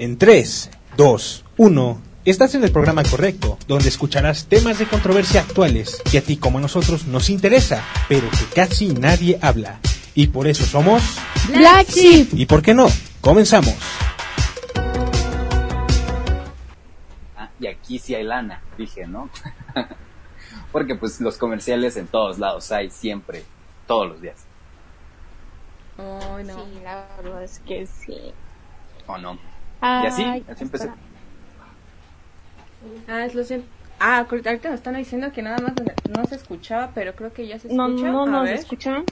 [0.00, 2.02] En 3, 2, 1.
[2.24, 6.56] Estás en el programa correcto, donde escucharás temas de controversia actuales que a ti como
[6.56, 9.78] a nosotros nos interesa, pero que casi nadie habla.
[10.14, 11.02] Y por eso somos
[11.54, 12.28] Black Sheep.
[12.32, 12.86] ¿Y por qué no?
[13.20, 13.74] Comenzamos.
[17.36, 19.28] Ah, y aquí sí hay lana, dije, ¿no?
[20.72, 23.44] Porque pues los comerciales en todos lados hay siempre,
[23.86, 24.46] todos los días.
[25.98, 26.54] Oh, no.
[26.54, 28.32] Sí, la verdad es que sí.
[29.06, 29.49] ¿O no?
[29.80, 30.84] Ay, y así, así empecé.
[30.84, 30.96] espera.
[33.08, 33.66] Ah, es lo siento.
[33.98, 35.74] Ah, ahorita nos están diciendo que nada más
[36.16, 38.08] no se escuchaba, pero creo que ya se No, escucha.
[38.10, 38.54] no a nos ver.
[38.54, 39.04] escuchan.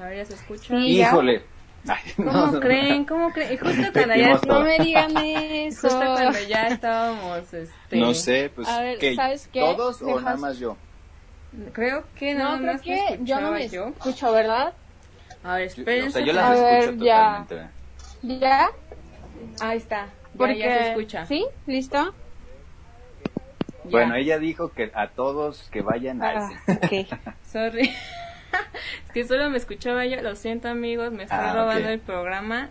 [0.00, 0.68] A ver, ya se escucha.
[0.76, 0.96] Sí.
[0.96, 1.08] ya.
[1.08, 1.42] Híjole.
[1.88, 2.60] Ay, ¿Cómo no, no.
[2.60, 3.04] creen?
[3.06, 3.54] ¿Cómo creen?
[3.54, 4.58] Y justo cuando ya, justo todo.
[4.60, 5.88] No me digan eso.
[5.88, 7.96] cuando ya estábamos, este...
[7.96, 9.16] No sé, pues, A ver, ¿qué?
[9.16, 9.60] ¿sabes qué?
[9.60, 10.76] ¿Todos o nada más yo?
[11.72, 13.88] Creo que nada No, creo más que me yo no me yo.
[13.88, 14.72] escucho, ¿verdad?
[15.42, 16.08] A ver, espérense.
[16.08, 17.44] o sea, yo A las ver, escucho ya.
[17.48, 18.38] totalmente.
[18.40, 18.70] ¿Ya?
[19.60, 20.06] Ahí está.
[20.06, 20.58] Ya, Porque...
[20.58, 21.26] ya se escucha.
[21.26, 21.46] ¿Sí?
[21.66, 22.14] ¿Listo?
[23.84, 23.90] Ya.
[23.90, 27.06] Bueno, ella dijo que a todos que vayan a Ah, ese.
[27.06, 27.18] ok.
[27.52, 27.82] Sorry.
[29.06, 30.20] es que solo me escuchaba yo.
[30.22, 31.10] Lo siento, amigos.
[31.12, 32.70] Me estoy Ah, robando el programa.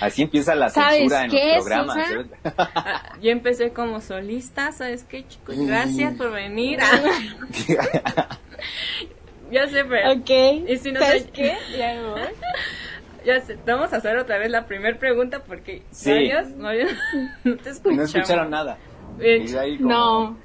[0.00, 2.10] Así empieza la ¿Sabes censura en qué, los programas.
[2.10, 2.26] ¿eh?
[2.58, 5.56] Ah, yo empecé como solista, ¿sabes qué, chicos?
[5.56, 6.80] Gracias por venir.
[9.50, 10.12] Ya sé, pero...
[10.12, 10.30] Ok.
[10.68, 11.56] Y si no ¿Sabes soy- qué?
[11.78, 12.20] Ya me voy.
[13.24, 16.10] Ya sé, vamos a hacer otra vez la primera pregunta porque Sí.
[16.10, 16.90] varios, varios
[17.44, 17.96] no te escuchamos.
[18.12, 18.78] no escucharon nada.
[19.18, 20.36] Bien, Y ahí como- No.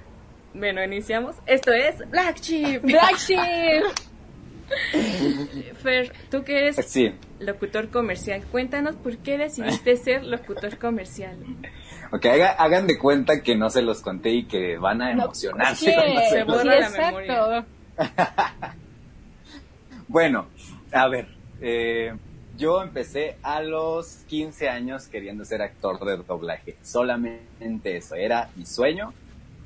[0.53, 1.35] Bueno, iniciamos.
[1.45, 2.81] Esto es Black Sheep.
[2.83, 3.83] Black Sheep.
[5.81, 7.13] Fer, tú que eres Sí.
[7.39, 11.37] locutor comercial, cuéntanos por qué decidiste ser locutor comercial.
[12.11, 15.93] Ok, haga- hagan de cuenta que no se los conté y que van a emocionarse.
[15.93, 17.65] Cuando se borra sí, la exacto.
[20.07, 20.47] Bueno,
[20.91, 21.27] a ver,
[21.61, 22.13] eh,
[22.57, 26.75] yo empecé a los 15 años queriendo ser actor de doblaje.
[26.81, 29.13] Solamente eso, era mi sueño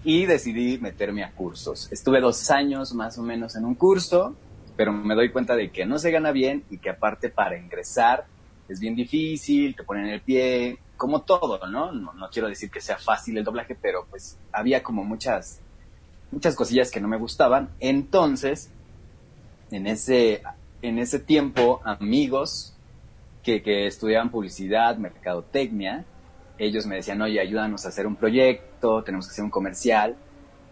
[0.04, 1.92] y decidí meterme a cursos.
[1.92, 4.36] Estuve dos años más o menos en un curso,
[4.76, 8.26] pero me doy cuenta de que no se gana bien y que aparte para ingresar
[8.68, 11.92] es bien difícil, te ponen el pie, como todo, ¿no?
[11.92, 15.60] No, no quiero decir que sea fácil el doblaje, pero pues había como muchas,
[16.32, 17.70] muchas cosillas que no me gustaban.
[17.80, 18.70] Entonces,
[19.72, 20.44] en ese,
[20.82, 22.76] en ese tiempo, amigos
[23.44, 26.06] que, que estudiaban publicidad, mercadotecnia,
[26.58, 30.16] ellos me decían, oye, ayúdanos a hacer un proyecto, tenemos que hacer un comercial.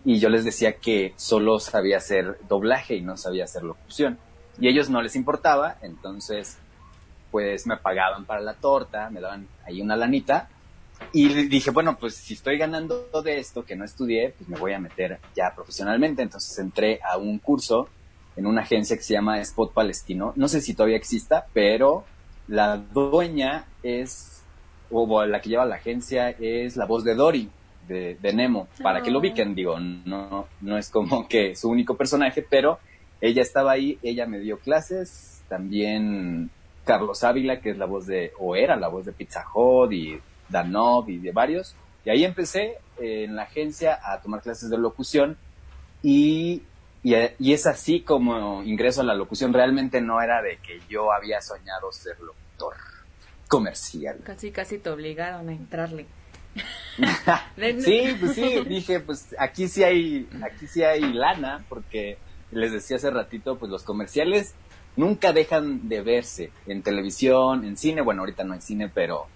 [0.05, 4.19] Y yo les decía que solo sabía hacer doblaje y no sabía hacer locución.
[4.59, 6.57] Y a ellos no les importaba, entonces
[7.31, 10.49] pues me pagaban para la torta, me daban ahí una lanita.
[11.11, 14.73] Y dije, bueno, pues si estoy ganando de esto que no estudié, pues me voy
[14.73, 16.21] a meter ya profesionalmente.
[16.21, 17.89] Entonces entré a un curso
[18.35, 20.33] en una agencia que se llama Spot Palestino.
[20.35, 22.05] No sé si todavía exista, pero
[22.49, 24.43] la dueña es,
[24.89, 27.49] o la que lleva la agencia es la voz de Dory,
[27.87, 29.21] de, de Nemo, para que lo Oh.
[29.21, 32.79] ubiquen, digo, no, no es como que su único personaje, pero
[33.21, 36.49] ella estaba ahí, ella me dio clases, también
[36.85, 40.19] Carlos Ávila, que es la voz de, o era la voz de Pizza Hut y
[40.49, 44.77] Danov y de varios, y ahí empecé eh, en la agencia a tomar clases de
[44.77, 45.37] locución
[46.01, 46.63] y,
[47.03, 49.53] y, y es así como ingreso a la locución.
[49.53, 52.75] Realmente no era de que yo había soñado ser locutor
[53.47, 54.19] comercial.
[54.23, 56.05] Casi, casi te obligaron a entrarle.
[57.79, 62.17] sí, pues sí, dije, pues aquí sí hay, aquí sí hay lana, porque
[62.51, 64.55] les decía hace ratito, pues los comerciales
[64.95, 69.27] nunca dejan de verse en televisión, en cine, bueno, ahorita no hay cine, pero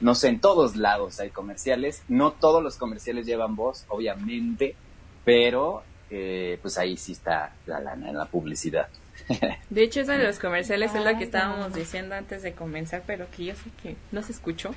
[0.00, 2.02] no sé, en todos lados hay comerciales.
[2.08, 4.76] No todos los comerciales llevan voz, obviamente,
[5.24, 8.88] pero eh, pues ahí sí está la lana en la publicidad.
[9.70, 13.26] De hecho, esa de los comerciales es la que estábamos diciendo antes de comenzar, pero
[13.30, 14.74] que yo sé que no se escuchó.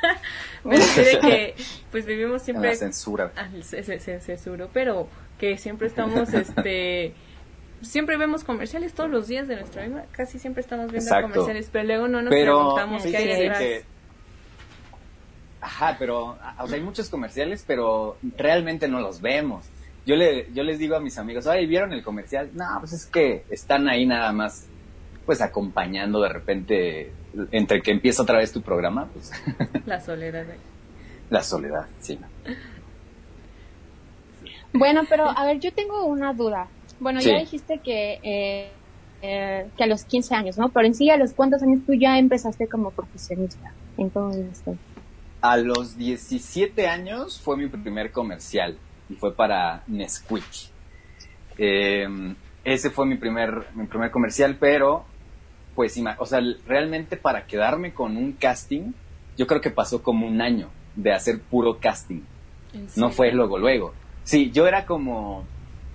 [0.62, 1.54] pero sí de que,
[1.90, 2.70] pues vivimos En siempre...
[2.70, 3.32] la censura.
[3.36, 7.14] Ah, se, se, se censuró, pero que siempre estamos, este...
[7.82, 11.30] Siempre vemos comerciales todos los días de nuestra vida, casi siempre estamos viendo Exacto.
[11.30, 13.58] comerciales, pero luego no nos pero preguntamos qué hay detrás.
[13.58, 13.84] que
[15.60, 19.66] ajá pero o sea hay muchos comerciales pero realmente no los vemos
[20.06, 23.06] yo le yo les digo a mis amigos ay vieron el comercial no pues es
[23.06, 24.66] que están ahí nada más
[25.26, 27.12] pues acompañando de repente
[27.52, 29.30] entre que empieza otra vez tu programa pues
[29.86, 30.44] La soledad.
[31.30, 32.18] la soledad sí
[34.74, 36.66] Bueno, pero a ver, yo tengo una duda.
[36.98, 37.28] Bueno, Sí.
[37.30, 38.70] ya dijiste que, eh,
[39.20, 40.70] eh, que a los 15 años, ¿no?
[40.70, 43.72] Pero en sí, ¿a los cuántos años tú ya empezaste como profesionista?
[43.98, 44.62] Entonces,
[45.42, 48.78] a los 17 años fue mi primer comercial
[49.08, 50.44] y fue para Nesquik.
[51.58, 52.06] Eh,
[52.64, 55.04] ese fue mi primer, mi primer comercial, pero
[55.74, 58.92] pues, o sea, realmente para quedarme con un casting,
[59.36, 62.20] yo creo que pasó como un año de hacer puro casting.
[62.96, 63.92] No fue luego, luego.
[64.24, 65.44] Sí, yo era como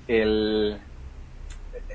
[0.08, 0.78] el,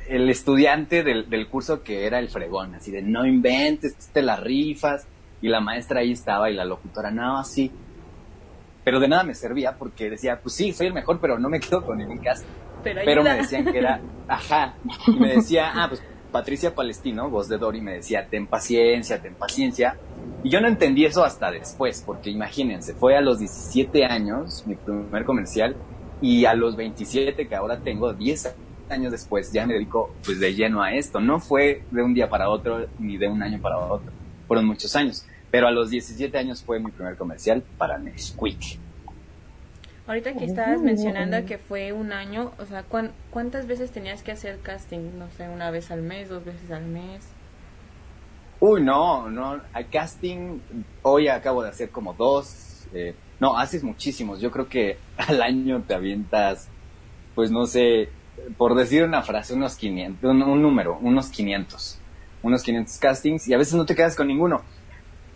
[0.08, 4.40] el estudiante del, del, curso que era el fregón, así de no inventes, te las
[4.40, 5.06] rifas,
[5.42, 7.70] y la maestra ahí estaba y la locutora, no, así.
[8.84, 11.60] Pero de nada me servía porque decía, pues sí, soy el mejor, pero no me
[11.60, 12.48] quedo con ningún casting.
[12.82, 14.74] Pero, me decían que era, ajá,
[15.06, 16.02] y me decía, ah, pues
[16.32, 19.96] Patricia Palestino, voz de Dory, me decía, ten paciencia, ten paciencia.
[20.42, 24.74] Y yo no entendí eso hasta después, porque imagínense, fue a los 17 años mi
[24.74, 25.76] primer comercial
[26.20, 28.56] y a los 27 que ahora tengo, 10
[28.88, 31.20] años después, ya me dedico pues de lleno a esto.
[31.20, 34.10] No fue de un día para otro ni de un año para otro,
[34.48, 35.24] fueron muchos años.
[35.52, 38.80] Pero a los 17 años fue mi primer comercial para Nesquik.
[40.06, 42.84] Ahorita que estabas mencionando que fue un año, o sea,
[43.30, 45.18] ¿cuántas veces tenías que hacer casting?
[45.18, 47.28] No sé, una vez al mes, dos veces al mes.
[48.58, 50.58] Uy, no, no, al casting
[51.02, 55.82] hoy acabo de hacer como dos, eh, no, haces muchísimos, yo creo que al año
[55.86, 56.68] te avientas,
[57.34, 58.08] pues no sé,
[58.56, 61.98] por decir una frase, unos 500, un, un número, unos 500,
[62.42, 64.62] unos 500 castings y a veces no te quedas con ninguno,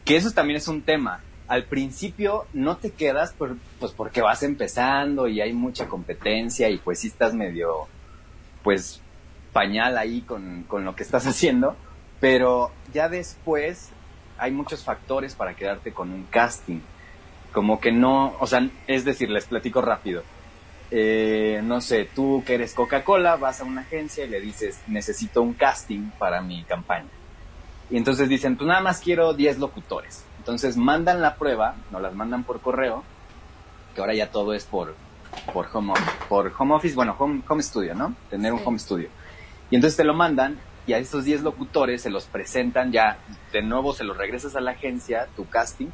[0.06, 5.28] que eso también es un tema, al principio no te quedas pues porque vas empezando
[5.28, 7.88] y hay mucha competencia y pues sí estás medio
[8.62, 9.00] pues
[9.52, 11.76] pañal ahí con, con lo que estás haciendo,
[12.20, 13.90] pero ya después
[14.38, 16.80] hay muchos factores para quedarte con un casting.
[17.52, 20.22] Como que no, o sea, es decir, les platico rápido.
[20.90, 25.42] Eh, no sé, tú que eres Coca-Cola, vas a una agencia y le dices, necesito
[25.42, 27.08] un casting para mi campaña.
[27.90, 30.24] Y entonces dicen, pues nada más quiero 10 locutores.
[30.38, 33.04] Entonces mandan la prueba, nos las mandan por correo,
[33.94, 34.94] que ahora ya todo es por,
[35.52, 35.94] por, home,
[36.28, 38.14] por home office, bueno, home, home studio, ¿no?
[38.30, 39.08] Tener un home studio.
[39.70, 43.18] Y entonces te lo mandan y a estos 10 locutores se los presentan ya,
[43.52, 45.88] de nuevo se los regresas a la agencia, tu casting,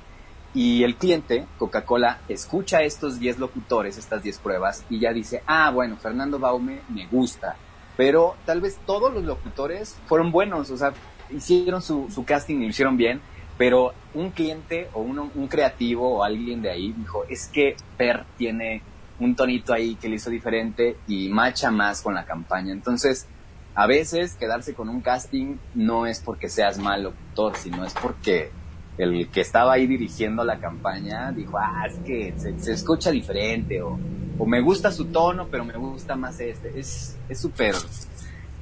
[0.54, 5.42] y el cliente, Coca-Cola, escucha a estos 10 locutores, estas 10 pruebas, y ya dice,
[5.46, 7.56] ah, bueno, Fernando Baume me gusta,
[7.96, 10.92] pero tal vez todos los locutores fueron buenos, o sea,
[11.34, 13.20] hicieron su, casting y lo hicieron bien,
[13.58, 18.82] pero un cliente o un, creativo o alguien de ahí dijo, es que Per tiene
[19.18, 22.72] un tonito ahí que le hizo diferente y macha más con la campaña.
[22.72, 23.26] Entonces,
[23.74, 28.50] a veces quedarse con un casting no es porque seas mal locutor, sino es porque
[28.98, 33.98] el que estaba ahí dirigiendo la campaña dijo, ah, es que se, escucha diferente o,
[34.44, 36.76] me gusta su tono, pero me gusta más este.
[36.76, 37.76] Es súper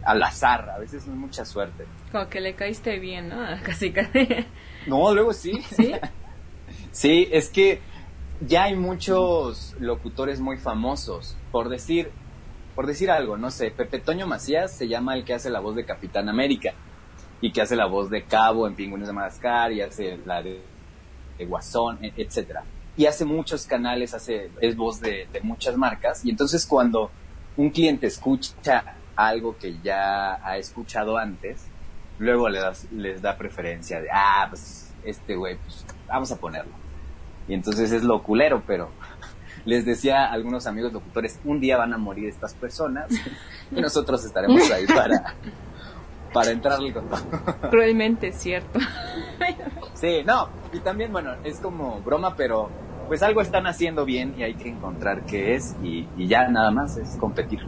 [0.04, 1.86] al azar, a veces es mucha suerte.
[2.12, 3.36] Como que le caíste bien, ¿no?
[3.62, 4.28] Casi, casi.
[4.86, 5.60] No, luego sí.
[5.76, 5.92] Sí.
[6.92, 7.80] sí, es que
[8.40, 11.36] ya hay muchos locutores muy famosos.
[11.52, 12.10] Por decir,
[12.74, 15.76] por decir algo, no sé, Pepe Toño Macías se llama el que hace la voz
[15.76, 16.72] de Capitán América
[17.40, 20.62] y que hace la voz de Cabo en Pingüinos de Madagascar y hace la de,
[21.46, 22.64] Guasón, e, etcétera.
[22.96, 26.24] Y hace muchos canales, hace, es voz de, de muchas marcas.
[26.24, 27.10] Y entonces cuando
[27.56, 28.96] un cliente escucha
[29.28, 31.66] algo que ya ha escuchado antes,
[32.18, 36.72] luego le das, les da preferencia de, ah, pues este güey, pues vamos a ponerlo.
[37.48, 38.90] Y entonces es lo culero, pero
[39.64, 43.10] les decía a algunos amigos locutores, un día van a morir estas personas
[43.70, 45.34] y nosotros estaremos ahí para,
[46.32, 47.08] para entrarle con
[47.70, 48.78] Cruelmente cierto.
[49.94, 52.70] sí, no, y también, bueno, es como broma, pero
[53.08, 56.70] pues algo están haciendo bien y hay que encontrar qué es y, y ya nada
[56.70, 57.60] más es competir.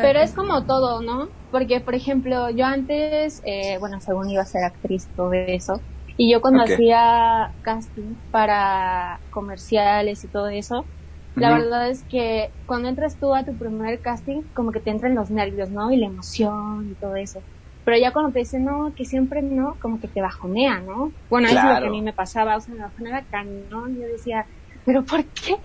[0.00, 1.28] Pero es como todo, ¿no?
[1.50, 5.84] Porque, por ejemplo, yo antes, eh, bueno, según iba a ser actriz, todo eso,
[6.16, 10.90] y yo cuando hacía casting para comerciales y todo eso,
[11.34, 15.14] la verdad es que cuando entras tú a tu primer casting, como que te entran
[15.14, 15.90] los nervios, ¿no?
[15.92, 17.44] Y la emoción y todo eso.
[17.84, 21.14] Pero ya cuando te dicen, no, que siempre no, como que te bajonea, ¿no?
[21.28, 24.06] Bueno, eso es lo que a mí me pasaba, o sea, me bajoneaba cañón, yo
[24.10, 24.46] decía,
[24.84, 25.56] ¿pero por qué?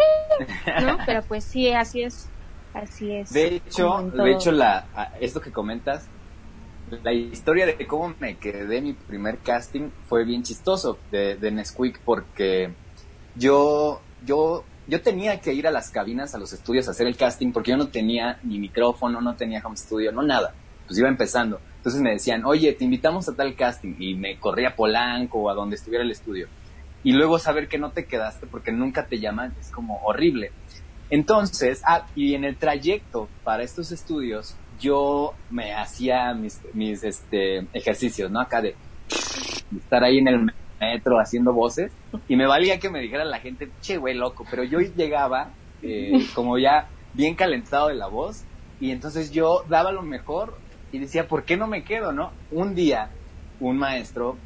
[0.76, 0.98] ¿No?
[1.06, 2.31] Pero pues sí, así es
[2.74, 3.32] Así es.
[3.34, 6.08] De hecho, de hecho la, esto que comentas,
[7.04, 12.00] la historia de cómo me quedé mi primer casting fue bien chistoso de, de Nesquik
[12.00, 12.74] porque
[13.36, 17.16] yo, yo, yo tenía que ir a las cabinas, a los estudios a hacer el
[17.16, 20.54] casting porque yo no tenía ni micrófono, no tenía home studio, no nada.
[20.86, 21.62] Pues iba empezando.
[21.78, 25.50] Entonces me decían, oye, te invitamos a tal casting y me corría a Polanco o
[25.50, 26.48] a donde estuviera el estudio.
[27.04, 30.52] Y luego saber que no te quedaste porque nunca te llaman es como horrible.
[31.12, 37.68] Entonces, ah, y en el trayecto para estos estudios, yo me hacía mis, mis este,
[37.74, 38.40] ejercicios, ¿no?
[38.40, 38.76] Acá de
[39.78, 41.92] estar ahí en el metro haciendo voces
[42.28, 45.52] y me valía que me dijera la gente, che, güey, loco, pero yo llegaba
[45.84, 48.46] eh, como ya bien calentado de la voz
[48.80, 50.58] y entonces yo daba lo mejor
[50.94, 52.32] y decía, ¿por qué no me quedo, no?
[52.52, 53.12] Un día,
[53.60, 54.38] un maestro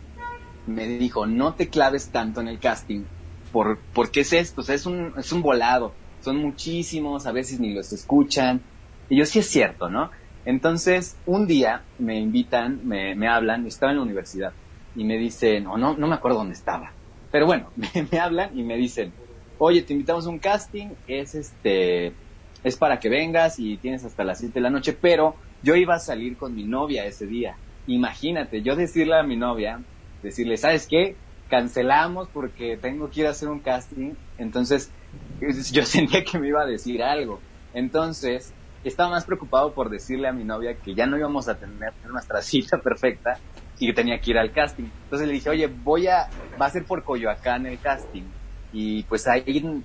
[0.66, 3.04] me dijo, no te claves tanto en el casting,
[3.52, 5.94] por, porque es esto, o sea, es un, es un volado,
[6.26, 8.66] son muchísimos, a veces ni los escuchan,
[9.08, 10.12] y yo sí es cierto, ¿no?
[10.44, 14.56] Entonces, un día me invitan, me, hablan, estaba en la universidad,
[14.94, 16.98] y me dicen, no, no, no me acuerdo dónde estaba,
[17.32, 19.16] pero bueno, me, me hablan y me dicen,
[19.58, 22.18] oye, te invitamos a un casting, es este,
[22.64, 25.96] es para que vengas y tienes hasta las 7 de la noche, pero yo iba
[25.96, 27.60] a salir con mi novia ese día.
[27.86, 29.86] Imagínate, yo decirle a mi novia,
[30.24, 31.20] decirle, ¿sabes qué?
[31.48, 34.16] Cancelamos porque tengo que ir a hacer un casting.
[34.38, 34.92] Entonces,
[35.72, 37.40] yo sentía que me iba a decir algo.
[37.74, 38.54] Entonces,
[38.84, 42.42] estaba más preocupado por decirle a mi novia que ya no íbamos a tener nuestra
[42.42, 43.40] cita perfecta
[43.80, 44.86] y que tenía que ir al casting.
[45.04, 46.30] Entonces le dije, oye, voy a,
[46.60, 48.24] va a ser por Coyoacán el casting.
[48.72, 49.84] Y pues ahí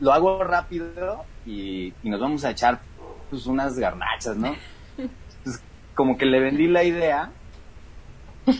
[0.00, 2.80] lo hago rápido y, nos vamos a echar
[3.28, 4.54] pues unas garnachas, ¿no?
[5.42, 7.32] Pues como que le vendí la idea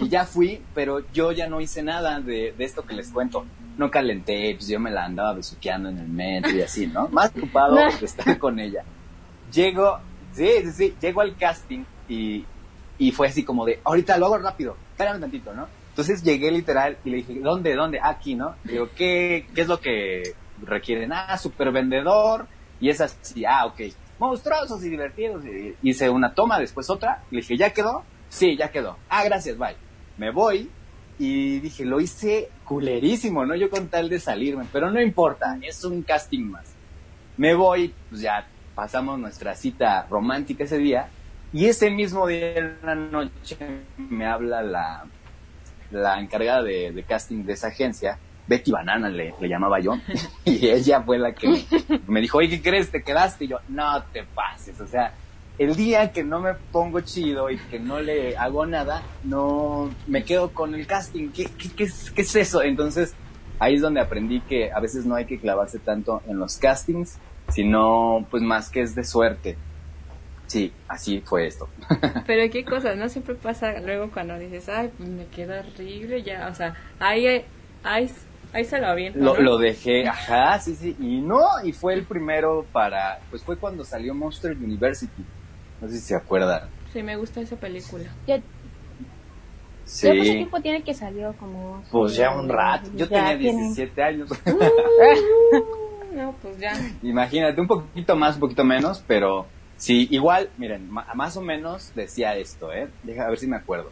[0.00, 3.44] y ya fui, pero yo ya no hice nada de, de, esto que les cuento.
[3.76, 7.08] No calenté, pues yo me la andaba besuqueando en el metro y así, ¿no?
[7.08, 8.84] Más ocupado de estar con ella.
[9.52, 9.98] Llego,
[10.32, 12.44] sí, sí, sí, llego al casting y,
[12.98, 15.66] y fue así como de, ahorita lo hago rápido, espérame tantito, ¿no?
[15.90, 18.00] Entonces llegué literal y le dije, ¿dónde, dónde?
[18.02, 18.54] Aquí, ¿no?
[18.64, 21.12] Le digo, ¿qué, qué es lo que requieren?
[21.12, 22.46] Ah, super vendedor.
[22.80, 23.80] Y es así, ah, ok.
[24.18, 25.44] Monstruosos y divertidos.
[25.44, 27.22] Y hice una toma, después otra.
[27.30, 28.04] Le dije, ¿ya quedó?
[28.30, 28.96] Sí, ya quedó.
[29.10, 29.76] Ah, gracias, bye.
[30.16, 30.70] Me voy
[31.18, 33.54] y dije, lo hice culerísimo, ¿no?
[33.54, 36.72] Yo con tal de salirme, pero no importa, es un casting más.
[37.36, 41.08] Me voy, pues ya pasamos nuestra cita romántica ese día.
[41.52, 43.58] Y ese mismo día en la noche
[43.98, 45.04] me habla la,
[45.90, 49.96] la encargada de, casting de esa agencia, Betty Banana le, llamaba yo,
[50.44, 51.64] y ella fue la que
[52.06, 52.90] me dijo, oye, ¿qué crees?
[52.90, 53.44] ¿Te quedaste?
[53.44, 55.12] Y yo, no te pases, o sea,
[55.60, 60.24] el día que no me pongo chido y que no le hago nada, no me
[60.24, 61.28] quedo con el casting.
[61.28, 62.62] ¿Qué, qué, es, qué es eso?
[62.62, 63.14] Entonces,
[63.58, 67.18] ahí es donde aprendí que a veces no hay que clavarse tanto en los castings,
[67.50, 69.58] sino pues más que es de suerte.
[70.46, 71.68] Sí, así fue esto.
[72.26, 73.10] Pero qué cosas, ¿no?
[73.10, 77.44] Siempre pasa luego cuando dices, ay, pues me queda horrible, ya, o sea, ahí,
[77.84, 78.10] ahí,
[78.54, 79.12] ahí se lo bien.
[79.14, 83.58] Lo, lo dejé, ajá, sí, sí, y no, y fue el primero para, pues fue
[83.58, 85.22] cuando salió Monster University,
[85.80, 86.68] no sé si se acuerdan.
[86.92, 88.04] Sí, me gusta esa película.
[88.26, 88.40] Ya,
[89.84, 90.06] sí.
[90.06, 91.34] ¿Cuánto tiempo tiene que salió?
[91.34, 94.30] Como, pues ya un rato, yo tenía 17 años.
[96.12, 96.72] no, pues ya.
[97.02, 99.46] Imagínate, un poquito más, un poquito menos, pero
[99.80, 102.90] Sí, igual, miren, más o menos decía esto, ¿eh?
[103.02, 103.90] Deja a ver si me acuerdo.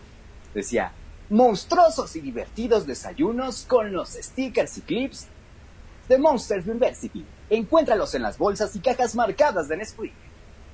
[0.53, 0.93] Decía,
[1.31, 5.29] monstruosos y divertidos desayunos con los stickers y clips
[6.07, 7.25] de Monsters University.
[7.49, 10.13] Encuéntralos en las bolsas y cajas marcadas de Nesquik.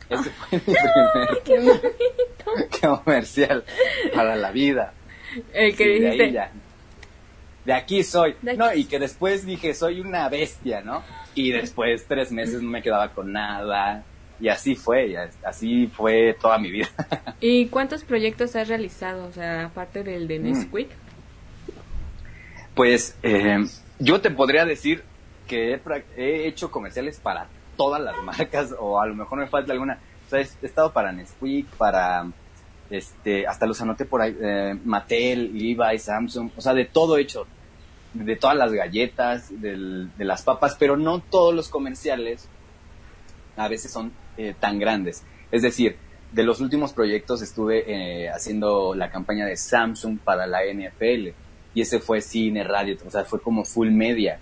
[0.08, 1.42] Ese fue mi primer
[2.70, 3.64] qué comercial
[4.14, 4.92] para la vida.
[5.52, 6.30] El que dijiste.
[6.30, 6.48] De,
[7.64, 8.36] de aquí soy.
[8.42, 11.02] No, y que después dije, soy una bestia, ¿no?
[11.34, 14.04] Y después tres meses no me quedaba con nada
[14.40, 16.88] y así fue, así fue toda mi vida.
[17.40, 20.42] ¿Y cuántos proyectos has realizado, o sea, aparte del de mm.
[20.42, 20.88] Nesquik?
[22.74, 23.64] Pues eh,
[23.98, 25.04] yo te podría decir
[25.46, 25.80] que
[26.16, 29.98] he, hecho comerciales para todas las marcas, o a lo mejor me falta alguna.
[30.26, 32.26] O sea, he, estado para Nesquik, para
[32.90, 37.46] este, hasta los anoté por ahí, eh, Mattel, Levi, Samsung, o sea, de todo hecho,
[38.12, 42.48] de todas las galletas, de las papas, pero no todos los comerciales
[43.56, 45.24] a veces son eh, tan grandes.
[45.50, 45.96] Es decir,
[46.32, 51.28] de los últimos proyectos estuve eh, haciendo la campaña de Samsung para la NFL
[51.74, 54.40] y ese fue cine, radio, o sea, fue como full media.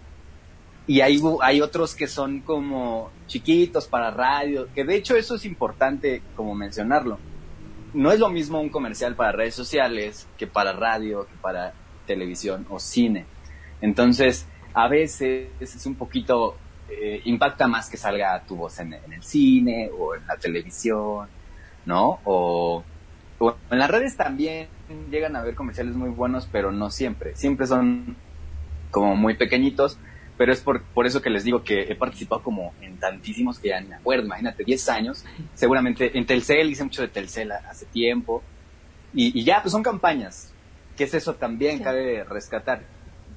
[0.87, 5.45] Y hay, hay otros que son como chiquitos para radio, que de hecho eso es
[5.45, 7.19] importante como mencionarlo.
[7.95, 11.73] No es lo mismo un comercial para redes sociales que para radio, que para
[12.07, 13.27] televisión o cine.
[13.81, 16.57] Entonces, a veces es un poquito
[16.89, 21.29] eh, impacta más que salga tu voz en, el cine o en la televisión,
[21.87, 22.21] ¿no?
[22.25, 22.85] O,
[23.71, 24.69] en las redes también
[25.11, 27.35] llegan a haber comerciales muy buenos, pero no siempre.
[27.35, 28.17] Siempre son
[28.91, 29.99] como muy pequeñitos,
[30.43, 33.69] pero es por, por eso que les digo que he participado como en tantísimos que
[33.69, 38.43] ya me acuerdo, imagínate, 10 años, seguramente en Telcel, hice mucho de Telcel hace tiempo,
[39.15, 40.53] y, ya, pues son campañas,
[40.97, 42.83] que es eso también, cabe rescatar.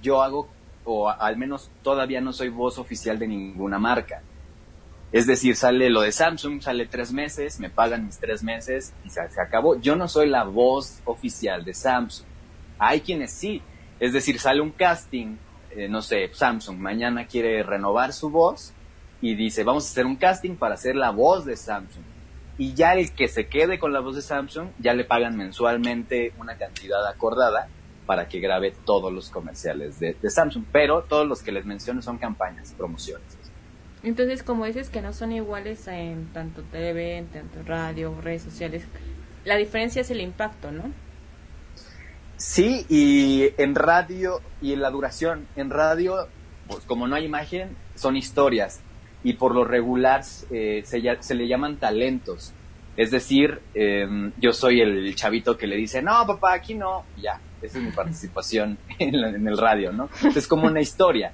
[0.02, 0.50] Yo hago
[0.84, 4.24] o al menos todavía no soy voz oficial de ninguna marca.
[5.12, 9.12] Es decir, sale lo de Samsung, sale tres meses, me pagan mis tres meses y
[9.12, 9.80] se, acabó.
[9.80, 12.26] Yo no soy la voz oficial de Samsung.
[12.80, 13.62] Hay quienes sí.
[14.00, 15.36] Es decir, sale un casting,
[15.76, 18.74] eh, no sé, Samsung mañana quiere renovar su voz
[19.22, 22.04] y dice, vamos a hacer un casting para ser la voz de Samsung.
[22.58, 26.34] y ya el que se quede con la voz de Samsung ya le pagan mensualmente
[26.38, 27.68] una cantidad acordada
[28.06, 32.18] para que grabe todos los comerciales de, Samsung, pero todos los que les menciono son
[32.18, 33.26] campañas, promociones.
[34.04, 38.86] Entonces, como dices que no son iguales en tanto TV, en tanto radio, redes sociales,
[39.44, 40.84] la diferencia es el impacto, ¿no?
[42.38, 46.28] Sí, y en radio y en la duración, en radio,
[46.68, 48.82] pues como no hay imagen, son historias
[49.24, 52.54] y por lo regular eh, se, se, le llaman talentos.
[52.98, 57.40] Es decir, em, yo soy el chavito que le dice, no, papá, aquí no, ya,
[57.62, 60.10] esa es mi participación en, el radio, ¿no?
[60.36, 61.34] Es como una historia.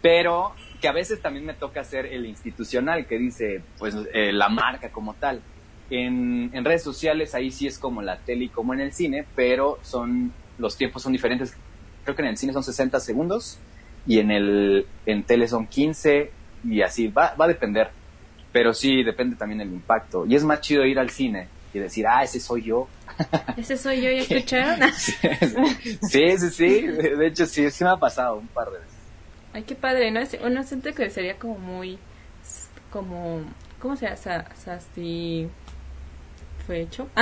[0.00, 4.48] Pero que a veces también me toca ser el institucional que dice, pues, eh, la
[4.48, 5.42] marca como tal.
[5.94, 9.26] En, en, redes sociales ahí sí es como la tele y como en el cine,
[9.36, 11.54] pero son, los tiempos son diferentes.
[12.04, 13.58] Creo que en el cine son 60 segundos
[14.06, 16.30] y en el, en tele son 15
[16.64, 17.90] y así, va, va a depender.
[18.52, 20.24] Pero sí, depende también el impacto.
[20.26, 22.88] Y es más chido ir al cine y decir, ah, ese soy yo.
[23.56, 24.90] Ese soy yo, ¿y escucharon?
[24.94, 26.86] sí, sí, sí.
[26.86, 28.94] De hecho, sí, sí me ha pasado un par de veces.
[29.52, 30.20] Ay, qué padre, ¿no?
[30.44, 31.98] Uno siente que sería como muy,
[32.90, 33.42] como,
[33.78, 34.46] ¿cómo se llama?
[36.66, 37.08] Fue hecho.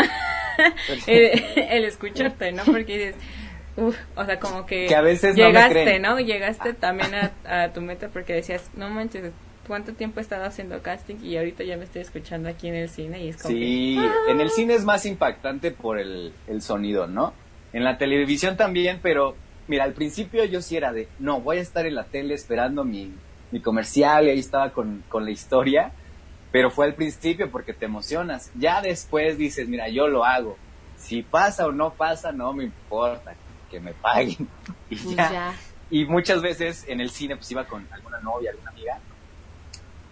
[1.07, 2.65] el, escucharte, ¿no?
[2.65, 3.15] Porque dices,
[3.77, 6.19] uf, o sea, como que, a veces llegaste, ¿no?
[6.21, 9.33] Llegaste también a, a, tu meta porque decías, no manches,
[9.67, 12.89] ¿cuánto tiempo he estado haciendo casting y ahorita ya me estoy escuchando aquí en el
[12.89, 13.25] cine?
[13.25, 17.33] Y es como sí, en el cine es más impactante por el, el sonido, ¿no?
[17.73, 19.37] En la televisión también, pero
[19.69, 22.85] mira, al principio yo sí era de, no, voy a estar en la tele esperando
[22.85, 23.13] mi,
[23.53, 25.93] mi comercial y ahí estaba con, con la historia,
[26.53, 28.51] pero fue al principio porque te emocionas.
[28.55, 30.57] Ya después dices, mira, yo lo hago.
[30.97, 33.35] Si pasa o no pasa, no me importa,
[33.71, 34.49] que me paguen.
[34.91, 35.55] Y pues ya.
[35.89, 38.99] Y muchas veces en el cine pues iba con alguna novia, alguna amiga,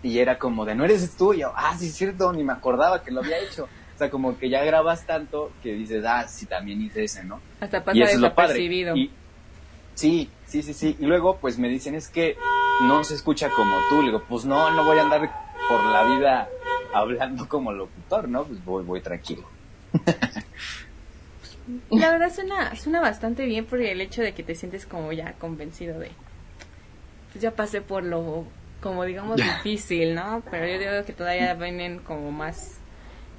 [0.03, 2.53] y era como de, no eres tú, y yo, ah, sí es cierto, ni me
[2.53, 3.65] acordaba que lo había hecho.
[3.65, 7.41] O sea, como que ya grabas tanto que dices, ah, sí, también hice ese, ¿no?
[7.61, 8.97] Hasta pasa desapercibido.
[8.97, 9.11] Y,
[9.99, 10.97] Sí, sí, sí, sí.
[11.01, 12.37] Y luego pues me dicen, es que
[12.83, 14.01] no se escucha como tú.
[14.01, 15.29] Le digo, pues no, no voy a andar
[15.69, 16.49] por la vida
[16.95, 18.45] hablando como locutor, ¿no?
[18.45, 19.45] Pues voy, voy tranquilo.
[21.91, 25.35] La verdad suena, suena bastante bien por el hecho de que te sientes como ya
[25.35, 26.11] convencido de,
[27.33, 28.45] pues ya pasé por lo,
[28.83, 30.43] como digamos, difícil, ¿no?
[30.51, 32.79] Pero yo digo que todavía vienen como más,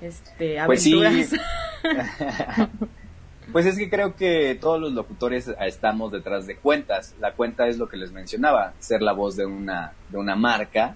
[0.01, 1.31] este, pues aventuras.
[3.51, 7.15] Pues es que creo que todos los locutores estamos detrás de cuentas.
[7.19, 10.95] La cuenta es lo que les mencionaba, ser la voz de una, de una marca,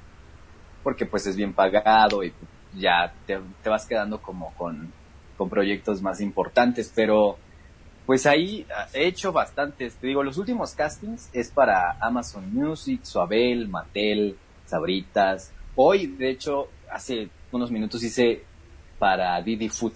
[0.84, 2.34] porque pues es bien pagado y
[2.76, 4.92] ya te, vas quedando como con,
[5.38, 7.38] con, proyectos más importantes, pero
[8.06, 9.96] pues ahí he hecho bastantes.
[9.96, 15.52] Te digo, los últimos castings es para Amazon Music, Suabel, Mattel, Sabritas.
[15.76, 18.44] Hoy, de hecho, hace unos minutos hice
[19.00, 19.94] para Didi Food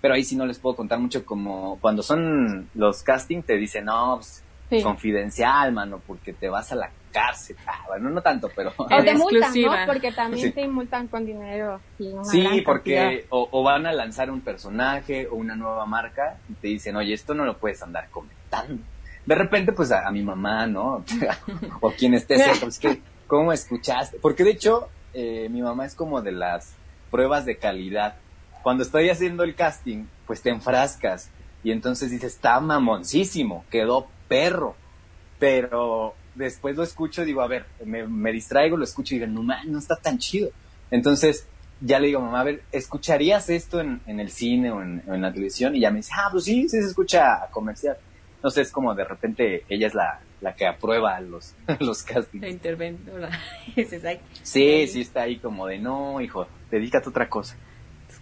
[0.00, 3.86] pero ahí sí no les puedo contar mucho como cuando son los castings te dicen,
[3.86, 4.20] no,
[4.68, 7.56] pues, confidencial, mano, porque te vas a la cárcel.
[7.66, 8.72] Ah, bueno, no tanto, pero...
[8.76, 9.72] O te multan, ¿no?
[9.86, 11.80] Porque también te multan con dinero.
[12.24, 16.96] sí, porque o, van a lanzar un personaje o una nueva marca y te dicen,
[16.96, 18.82] oye, esto no lo puedes andar comentando.
[19.26, 21.04] De repente, pues a, mi mamá, ¿no?
[21.80, 24.18] o quien esté cerca, pues que, ¿cómo escuchaste?
[24.20, 26.74] Porque de hecho, eh, mi mamá es como de las
[27.10, 28.16] pruebas de calidad
[28.62, 31.30] cuando estoy haciendo el casting, pues te enfrascas
[31.62, 34.76] y entonces dices, está mamoncísimo, quedó perro.
[35.38, 39.42] Pero después lo escucho y digo, a ver, me, distraigo, lo escucho y digo, no,
[39.42, 40.50] no está tan chido.
[40.90, 41.46] Entonces
[41.80, 45.76] ya le digo, mamá, a ver, ¿escucharías esto en, el cine o en, la televisión?
[45.76, 47.96] Y ya me dice, ah, pues sí, sí se escucha comercial.
[48.42, 52.42] No sé, es como de repente ella es la, la que aprueba los, los castings.
[52.42, 53.30] La interventora.
[54.42, 57.56] sí, sí está ahí como de, no, hijo, dedícate a otra cosa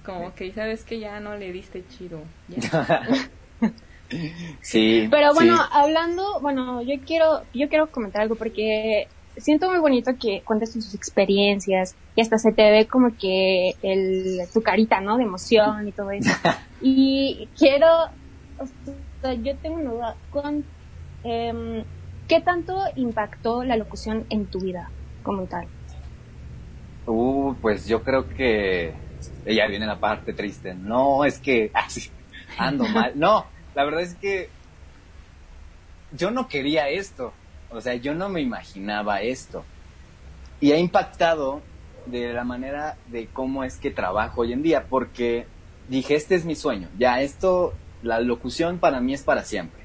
[0.06, 2.22] como que sabes que ya no le diste chido.
[4.60, 5.08] sí.
[5.10, 10.42] Pero bueno, hablando, bueno, yo quiero, yo quiero comentar algo porque siento muy bonito que
[10.44, 15.16] cuentes tus experiencias y hasta se te ve como que el, tu carita, ¿no?
[15.16, 16.30] De emoción y todo eso.
[16.82, 17.86] y quiero,
[19.42, 20.64] yo tengo una duda, con,
[21.24, 21.84] eh,
[22.28, 24.90] ¿qué tanto impactó la locución en tu vida
[25.22, 25.66] como tal?
[27.06, 28.92] Uh, pues yo creo que
[29.44, 30.74] ella viene la parte triste.
[30.74, 31.70] No, es que
[32.58, 33.12] ando mal.
[33.14, 34.48] No, la verdad es que
[36.12, 37.34] yo no quería esto.
[37.70, 39.64] O sea, yo no me imaginaba esto.
[40.60, 41.60] Y ha impactado
[42.06, 45.46] de la manera de cómo es que trabajo hoy en día, porque
[45.88, 46.88] dije, este es mi sueño.
[46.98, 49.82] Ya, esto, la locución para mí es para siempre.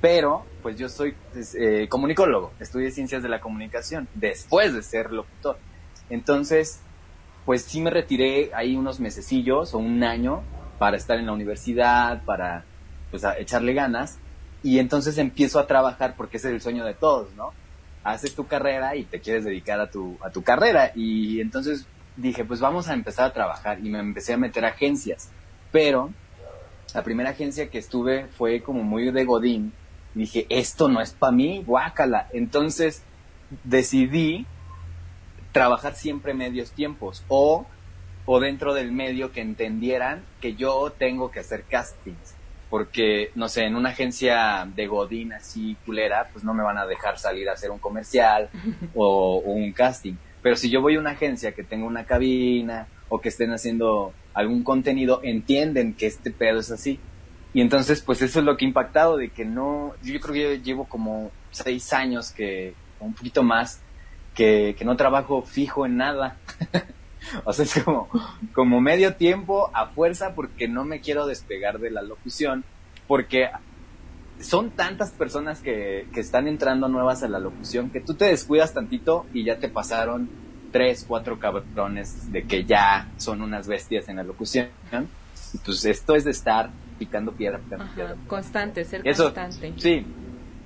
[0.00, 5.12] Pero, pues yo soy pues, eh, comunicólogo, estudié ciencias de la comunicación, después de ser
[5.12, 5.58] locutor.
[6.08, 6.80] Entonces,
[7.44, 10.42] pues sí me retiré ahí unos mesecillos o un año
[10.78, 12.64] para estar en la universidad, para
[13.10, 14.18] pues echarle ganas
[14.62, 17.52] y entonces empiezo a trabajar porque ese es el sueño de todos, ¿no?
[18.04, 22.44] Haces tu carrera y te quieres dedicar a tu, a tu carrera y entonces dije,
[22.44, 25.30] pues vamos a empezar a trabajar y me empecé a meter a agencias,
[25.70, 26.10] pero
[26.94, 29.72] la primera agencia que estuve fue como muy de Godín,
[30.14, 33.02] dije, esto no es para mí, guácala, entonces
[33.64, 34.46] decidí
[35.52, 37.66] trabajar siempre medios tiempos o,
[38.26, 42.37] o dentro del medio que entendieran que yo tengo que hacer castings
[42.70, 46.86] porque, no sé, en una agencia de Godín así culera, pues no me van a
[46.86, 48.50] dejar salir a hacer un comercial
[48.94, 50.14] o, un casting.
[50.42, 54.12] Pero si yo voy a una agencia que tenga una cabina o que estén haciendo
[54.34, 57.00] algún contenido, entienden que este pedo es así.
[57.54, 60.42] Y entonces, pues eso es lo que ha impactado, de que no, yo creo que
[60.42, 63.80] yo llevo como seis años que, un poquito más,
[64.34, 66.36] que, que no trabajo fijo en nada.
[67.44, 68.08] O sea, es como,
[68.54, 72.64] como medio tiempo a fuerza porque no me quiero despegar de la locución,
[73.06, 73.50] porque
[74.40, 78.72] son tantas personas que, que están entrando nuevas a la locución que tú te descuidas
[78.72, 80.28] tantito y ya te pasaron
[80.70, 84.68] tres, cuatro cabrones de que ya son unas bestias en la locución.
[85.64, 88.16] Pues esto es de estar picando piedra, picando piedra.
[88.26, 89.72] Constante, ser constante.
[89.78, 90.06] Sí.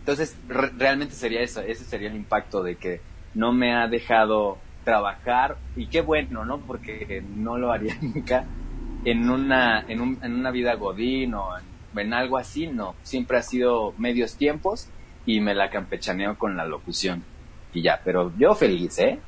[0.00, 3.00] Entonces, realmente sería eso, ese sería el impacto de que
[3.34, 6.58] no me ha dejado trabajar, y qué bueno, ¿no?
[6.58, 8.46] Porque no lo haría nunca
[9.04, 11.48] en una, en, un, en una vida godín o
[11.96, 12.94] en, algo así, no.
[13.02, 14.88] Siempre ha sido medios tiempos
[15.26, 17.24] y me la campechaneo con la locución.
[17.74, 19.18] Y ya, pero yo feliz, ¿eh?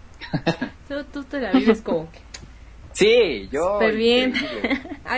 [1.13, 2.19] tú, te la vives como que...
[2.93, 3.75] Sí, yo...
[3.75, 4.35] Súper bien.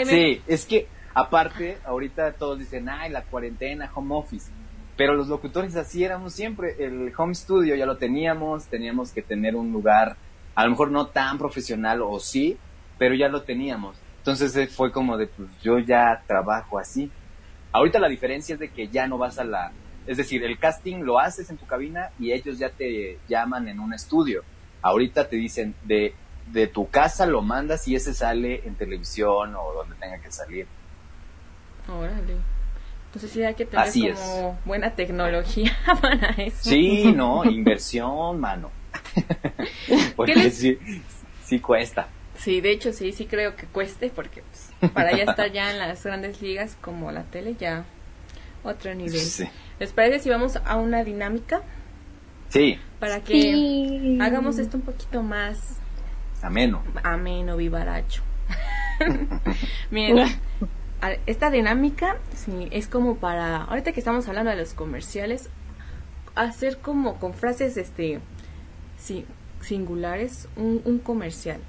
[0.05, 4.51] sí, es que aparte, ahorita todos dicen, ay, la cuarentena, home office.
[4.96, 6.77] Pero los locutores así éramos siempre.
[6.79, 10.16] El home studio ya lo teníamos, teníamos que tener un lugar
[10.56, 12.56] a lo mejor no tan profesional o sí,
[12.98, 13.96] pero ya lo teníamos.
[14.18, 17.10] Entonces eh, fue como de, pues yo ya trabajo así.
[17.72, 19.70] Ahorita la diferencia es de que ya no vas a la,
[20.06, 23.80] es decir, el casting lo haces en tu cabina y ellos ya te llaman en
[23.80, 24.42] un estudio.
[24.80, 26.14] Ahorita te dicen de,
[26.50, 30.66] de tu casa lo mandas y ese sale en televisión o donde tenga que salir.
[31.86, 32.36] Órale.
[33.06, 36.70] Entonces sí hay que tener como buena tecnología para eso.
[36.70, 38.70] Sí, no, inversión, mano.
[40.16, 40.79] porque sí,
[41.44, 42.09] sí cuesta.
[42.38, 45.79] Sí, de hecho sí, sí creo que cueste porque pues, para ya estar ya en
[45.79, 47.85] las grandes ligas como la tele ya
[48.62, 49.20] otro nivel.
[49.79, 51.62] ¿Les parece si vamos a una dinámica?
[52.48, 52.79] Sí.
[53.00, 55.79] Para que hagamos esto un poquito más
[56.42, 56.83] ameno.
[57.02, 58.22] Ameno, vivaracho.
[59.90, 60.29] Miren,
[61.26, 65.50] esta dinámica sí, es como para, ahorita que estamos hablando de los comerciales,
[66.35, 68.20] hacer como con frases este
[69.06, 69.24] sí,
[69.60, 71.60] singulares un, comercial.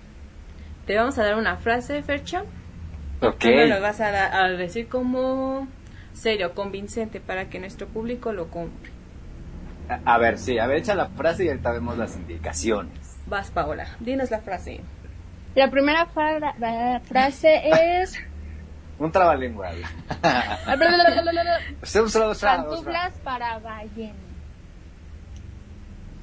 [0.87, 2.43] Te vamos a dar una frase, Fercha.
[3.21, 3.45] Ok.
[3.45, 5.67] lo vas a, decir como
[6.13, 8.91] serio, convincente, para que nuestro público lo compre.
[10.03, 13.17] A, ver, sí, a ver, echa la frase y ahorita vemos las indicaciones.
[13.27, 14.81] Vas, Paola, dinos la frase.
[15.53, 17.61] La primera frase
[18.01, 18.19] es...
[18.99, 19.69] Un trabalengua.
[22.41, 24.26] Pantuflas para ballena.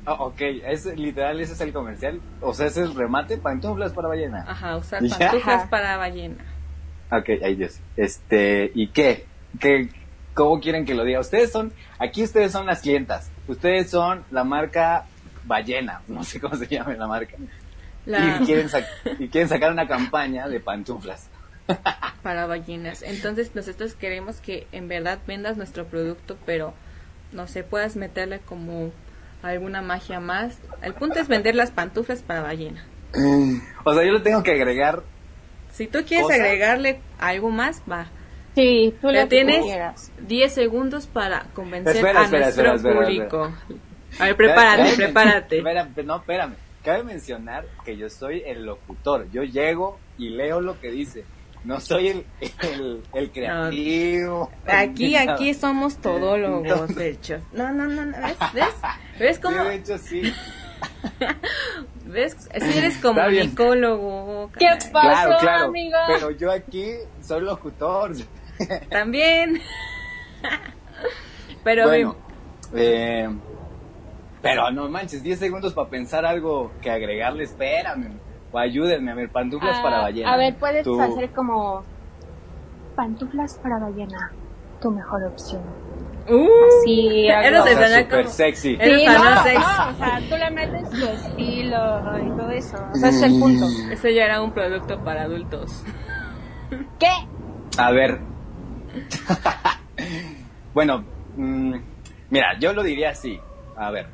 [0.07, 2.21] Ah, ok, es literal, ese es el comercial.
[2.41, 4.45] O sea, ese es el remate, pantuflas para ballena.
[4.47, 6.45] Ajá, usar pantuflas para ballena.
[7.11, 7.81] Ok, ay Dios.
[7.97, 9.25] Este, ¿y qué?
[9.59, 9.89] ¿Qué?
[10.35, 11.21] ¿Cómo quieren que lo diga?
[11.21, 13.31] Ustedes son, aquí ustedes son las clientas.
[13.47, 15.07] Ustedes son la marca
[15.45, 17.37] ballena, no sé cómo se llama la marca.
[18.07, 18.69] Y, quieren
[19.19, 21.31] y quieren sacar una campaña de pantuflas.
[22.23, 23.03] para ballenas.
[23.03, 26.75] Entonces nosotros queremos que en verdad vendas nuestro producto, pero
[27.33, 28.93] no sé, puedas meterle como
[29.51, 30.59] alguna magia más.
[30.83, 32.85] El punto es vender las pantuflas para ballena.
[33.87, 35.03] O sea, yo le tengo que agregar.
[35.71, 38.07] Si tú quieres agregarle algo más, va.
[38.55, 39.67] Sí, tú le tienes
[40.27, 43.53] 10 segundos para convencer a nuestro público.
[44.19, 46.03] A ver, prepárate, prepárate.
[46.05, 46.55] no, espérame.
[46.85, 49.27] Cabe mencionar que yo soy el locutor.
[49.33, 51.25] Yo llego y leo lo que dice.
[51.65, 52.27] No soy el,
[53.15, 54.51] el, creativo.
[54.67, 57.39] aquí, aquí somos todólogos, de hecho.
[57.53, 58.37] No, no, no, ¿ves?
[58.53, 58.75] ¿Ves?
[59.19, 59.65] ¿Ves cómo?
[59.65, 60.23] de hecho, sí.
[62.05, 62.37] ¿Ves?
[62.55, 64.51] Si eres comunicólogo.
[64.59, 65.97] ¿Qué pasó, claro, claro, amigo?
[66.07, 66.91] Pero yo aquí
[67.23, 68.13] soy locutor.
[68.91, 69.61] También.
[71.65, 72.17] Pero bueno,
[72.75, 73.29] eh,
[74.43, 78.19] pero no manches, 10 segundos para pensar algo que agregarle, espérame.
[78.55, 80.33] O ayúdenme, a ver, pantuflas para ah, ballena.
[80.33, 81.83] A ver, puedes hacer como
[82.95, 84.31] pantuflas para ballena,
[84.81, 85.61] tu mejor opción.
[86.29, 86.47] Uh,
[86.85, 88.77] Sí, Eres O sea, como- sexy.
[88.79, 89.59] Eres Sí, no, sex.
[89.59, 92.77] no, o sea, tú le metes tu estilo y todo eso.
[92.93, 93.67] O sea, ese es el punto.
[93.91, 95.83] Eso ya era un producto para adultos.
[97.01, 97.11] ¿Qué?
[97.77, 98.21] A ver.
[100.73, 101.05] bueno,
[101.37, 101.75] mm,
[102.31, 103.41] mira, yo lo diría así.
[103.77, 104.07] A ver.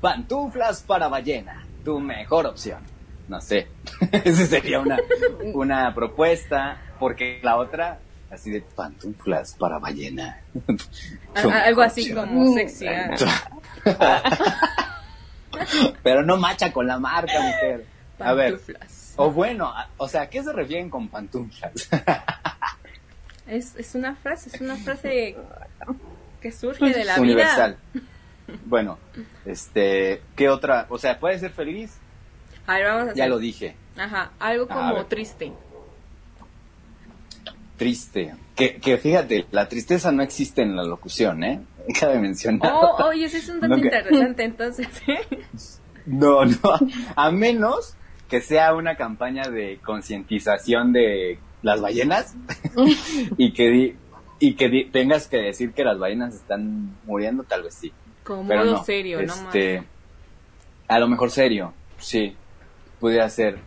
[0.00, 2.91] Pantuflas para ballena, tu mejor opción.
[3.32, 3.66] No sé.
[4.12, 4.98] Esa sería una,
[5.54, 7.98] una propuesta, porque la otra,
[8.30, 10.42] así de pantuflas para ballena.
[11.64, 12.86] Algo así como sexy.
[12.88, 13.08] ah.
[16.02, 17.86] Pero no macha con la marca, mujer.
[18.18, 18.58] A ver.
[18.58, 19.14] Pantuflas.
[19.16, 21.88] O bueno, o sea, ¿a qué se refieren con pantuflas?
[23.46, 25.36] Es, es una frase, es una frase
[26.42, 27.78] que surge Pues, de la Universal.
[27.94, 28.04] vida.
[28.66, 28.98] Bueno,
[29.46, 30.84] este, ¿qué otra?
[30.90, 31.96] O sea, puede ser feliz,
[32.66, 33.16] A ver, vamos a hacer.
[33.16, 33.74] ya lo dije.
[33.96, 35.52] Ajá, algo como triste.
[37.76, 38.34] Triste.
[38.54, 41.60] Que, que fíjate, la tristeza no existe en la locución, ¿eh?
[42.00, 42.72] Cabe mencionar.
[42.72, 44.88] Oh, oye, ese es un dato No, interesante, entonces.
[46.04, 46.58] No, no.
[47.14, 47.94] A menos
[48.28, 52.34] que sea una campaña de concientización de las ballenas
[53.36, 53.96] y que di-
[54.40, 57.92] y que di- tengas que decir que las ballenas están muriendo, tal vez sí.
[58.24, 58.84] Como modo no.
[58.84, 59.86] serio, no este, más.
[60.88, 62.36] A lo mejor serio, sí.
[63.02, 63.58] Pudiera ser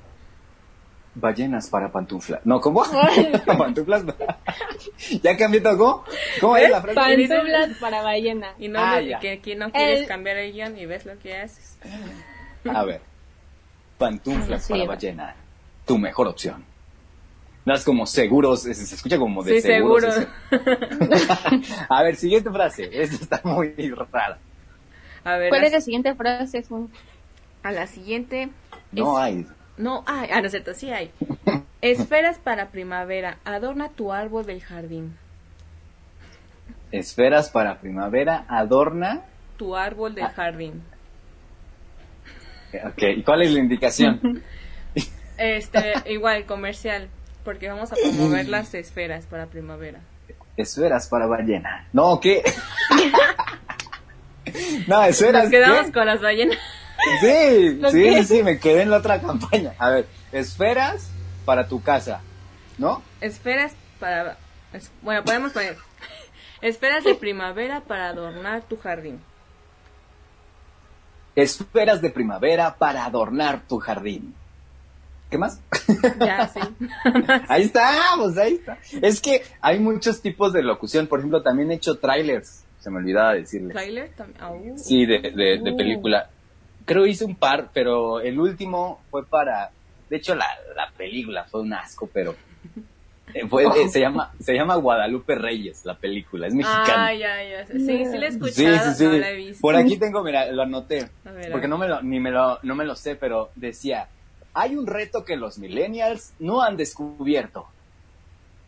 [1.14, 2.40] ballenas para pantuflas.
[2.46, 2.84] No, ¿cómo?
[3.46, 4.04] pantuflas.
[4.04, 4.40] para-
[5.22, 5.78] ya cambié todo.
[5.78, 6.06] ¿Cómo?
[6.40, 6.96] ¿Cómo es la frase?
[6.96, 8.54] Pantuflas para ballena.
[8.58, 11.36] Y no, Ah, que aquí no quieres El- cambiar el guion y ves lo que
[11.38, 11.78] haces.
[12.74, 13.02] A ver.
[13.98, 15.36] Pantuflas Sí, para ballena.
[15.86, 16.64] Tu mejor opción.
[17.66, 20.14] No es como seguros, se, escucha como de Sí, seguros.
[20.14, 20.32] seguro.
[21.90, 22.90] A ver, siguiente frase.
[22.92, 23.74] Esta está muy
[24.12, 24.38] rara.
[25.24, 26.64] A ver, ¿Cuál la- es la siguiente frase?
[27.64, 28.50] A la siguiente.
[29.04, 29.48] No es- hay.
[29.78, 31.12] No, ay, ah, no es cierto, sí hay.
[31.82, 33.38] Esferas para primavera.
[33.46, 35.18] Adorna tu árbol del jardín.
[36.92, 39.22] Esferas para primavera, adorna.
[39.58, 40.16] Tu árbol Ah.
[40.16, 40.84] del jardín.
[42.86, 44.44] Ok, ¿y cuál es la indicación?
[45.38, 47.10] Este, igual, comercial.
[47.44, 50.00] Porque vamos a promover las esferas para primavera.
[50.56, 51.88] Esferas para ballena.
[51.92, 52.42] No, ¿qué?
[54.88, 55.44] no, esferas.
[55.44, 55.92] Nos quedamos ¿qué?
[55.92, 56.58] con las ballenas.
[57.22, 59.74] Sí, ¿Lo sí, sí, me quedé en la otra campaña.
[59.78, 61.10] A ver, esferas
[61.46, 62.22] para tu casa,
[62.78, 63.02] ¿no?
[63.22, 64.38] Esferas para...
[64.74, 65.78] es- bueno, podemos poner...
[66.62, 69.20] Esferas de primavera para adornar tu jardín.
[71.36, 74.34] Esferas de primavera para adornar tu jardín.
[75.30, 75.60] ¿Qué más?
[76.20, 76.60] Ya, sí.
[77.50, 78.78] ahí está, pues ahí está.
[79.02, 81.08] Es que hay muchos tipos de locución.
[81.08, 82.64] Por ejemplo, también he hecho trailers.
[82.80, 83.74] Se me olvidaba decirles.
[83.74, 84.12] Trailer.
[84.40, 84.62] Au.
[84.78, 85.78] Sí, de, de, de Uh.
[85.78, 86.30] película.
[86.86, 89.72] Creo hice un par, pero el último fue para...
[90.10, 90.46] De hecho, la,
[90.76, 92.36] la película fue un asco, pero...
[93.34, 96.48] eh, fue- eh, se, llama, se llama Guadalupe Reyes, la película.
[96.48, 97.08] Es mexicana.
[97.08, 97.66] Ah, ya, ya.
[97.66, 99.04] Sí, sí la he escuchado, sí, sí.
[99.06, 99.62] no la he visto.
[99.62, 101.10] Por aquí tengo, mira, lo anoté.
[101.24, 104.08] Ver, porque no me lo, ni me lo, no me lo sé, pero decía,
[104.54, 107.68] hay un reto que los millennials no han descubierto.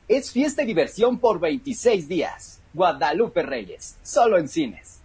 [0.08, 2.62] Es fiesta y diversión por 26 días.
[2.74, 4.97] Guadalupe Reyes, solo en cines.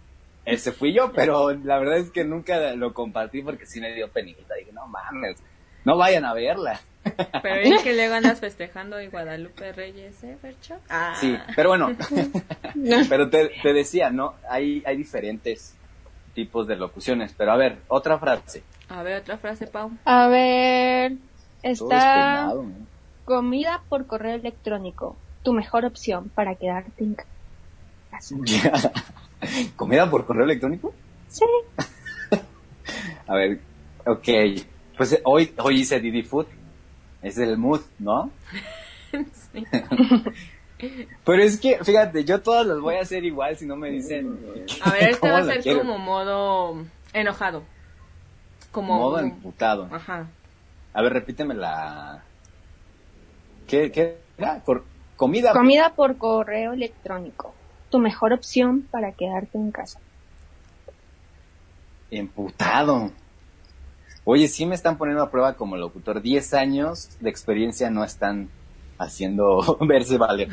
[0.45, 4.09] Ese fui yo, pero la verdad es que nunca lo compartí porque sí me dio
[4.09, 4.55] penita.
[4.55, 5.41] Dije, no mames,
[5.85, 6.79] no vayan a verla.
[7.41, 10.77] Pero es que luego andas festejando y Guadalupe Reyes, ¿eh, Fercho?
[10.89, 11.15] Ah.
[11.19, 11.89] Sí, pero bueno,
[13.09, 14.35] pero te, te decía, ¿no?
[14.49, 15.75] Hay, hay diferentes
[16.33, 17.33] tipos de locuciones.
[17.37, 18.63] Pero a ver, otra frase.
[18.89, 19.91] A ver, otra frase, Pau.
[20.05, 21.13] A ver,
[21.61, 22.71] está ¿no?
[23.25, 25.15] comida por correo electrónico.
[25.43, 27.17] Tu mejor opción para quedarte en
[28.09, 28.91] casa.
[29.75, 30.93] ¿Comida por correo electrónico?
[31.29, 31.45] Sí.
[33.27, 33.59] A ver,
[34.05, 34.27] ok.
[34.97, 36.47] Pues eh, hoy, hoy hice Didi Food.
[37.21, 38.31] Es el mood, ¿no?
[39.53, 39.63] Sí.
[41.23, 44.37] Pero es que, fíjate, yo todas las voy a hacer igual si no me dicen.
[44.81, 45.79] A ver, este cómo va a ser quiero.
[45.79, 47.63] como modo enojado.
[48.71, 49.87] Como Modo emputado.
[49.91, 50.27] Ajá.
[50.93, 52.23] A ver, repíteme la.
[53.67, 54.61] ¿Qué, qué era?
[54.61, 54.83] Cor-
[55.15, 55.53] comida.
[55.53, 57.53] Comida por correo electrónico.
[57.93, 59.99] Tu mejor opción para quedarte en casa.
[62.09, 63.11] Emputado.
[64.23, 66.19] Oye, sí me están poniendo a prueba como locutor.
[66.19, 68.49] 10 años de experiencia no están
[68.97, 70.49] haciendo verse valer.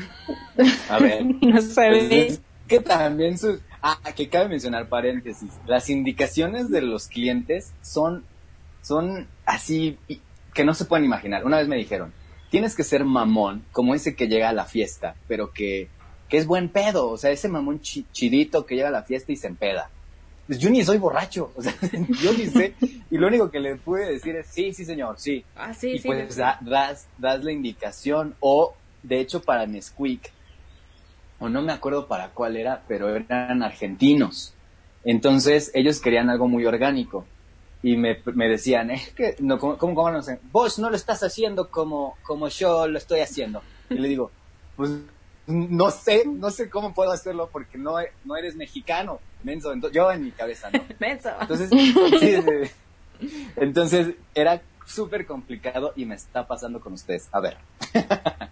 [0.90, 1.24] A ver.
[1.40, 3.60] No se Pues es que también sus...
[3.80, 5.50] Ah, que cabe mencionar paréntesis.
[5.64, 8.22] Las indicaciones de los clientes son,
[8.82, 9.96] son así
[10.52, 11.46] que no se pueden imaginar.
[11.46, 12.12] Una vez me dijeron,
[12.50, 15.88] tienes que ser mamón, como ese que llega a la fiesta, pero que,
[16.30, 17.10] que es buen pedo.
[17.10, 19.90] O sea, ese mamón chi- chidito que llega a la fiesta y se empeda.
[20.46, 21.74] Pues yo ni soy borracho, o sea,
[22.22, 22.74] yo ni sé.
[23.10, 25.44] Y lo único que le pude decir es, sí, sí, señor, sí.
[25.54, 26.06] Ah, sí, y sí.
[26.08, 26.40] pues sí.
[26.40, 30.30] da- das, das la indicación o, de hecho, para Nesquik,
[31.38, 34.52] o no me acuerdo para cuál era, pero eran argentinos.
[35.04, 37.24] Entonces ellos querían algo muy orgánico
[37.82, 40.38] y me, me decían, es que, no, ¿cómo, cómo, cómo no sé?
[40.52, 43.62] Vos no lo estás haciendo como, como yo lo estoy haciendo.
[43.88, 44.30] Y le digo,
[44.76, 44.90] pues
[45.50, 49.72] no sé, no sé cómo puedo hacerlo porque no, no eres mexicano, menso.
[49.72, 50.80] Entonces, yo en mi cabeza, ¿no?
[50.98, 51.30] menso.
[51.40, 53.28] Entonces, sí, sí.
[53.56, 57.28] entonces era súper complicado y me está pasando con ustedes.
[57.32, 57.58] A ver.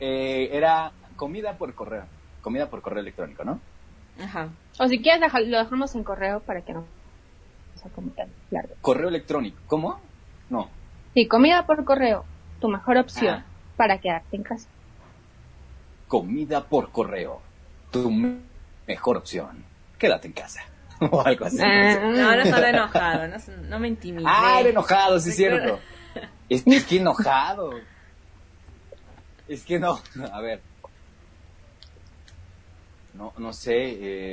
[0.00, 2.04] eh, era comida por correo,
[2.42, 3.60] comida por correo electrónico, ¿no?
[4.22, 4.48] Ajá.
[4.78, 6.84] O si quieres lo dejamos en correo para que no
[7.76, 8.74] sea como tan largo.
[8.80, 10.00] Correo electrónico, ¿cómo?
[10.50, 10.68] No.
[11.14, 12.24] Sí, comida por correo,
[12.60, 13.44] tu mejor opción Ah.
[13.76, 14.68] para quedarte en casa.
[16.08, 17.40] Comida por correo,
[17.92, 18.38] tu me-
[18.86, 19.64] mejor opción.
[19.98, 20.62] Quédate en casa.
[21.00, 21.58] o algo así.
[21.60, 21.98] Ah.
[22.02, 23.36] No, no estoy enojado, no,
[23.68, 24.26] no me intimides.
[24.26, 25.78] Ah, era enojado, sí es cierto.
[26.48, 27.72] Es, es que enojado.
[29.48, 30.00] Es que no,
[30.32, 30.62] a ver.
[33.12, 33.74] No, no sé,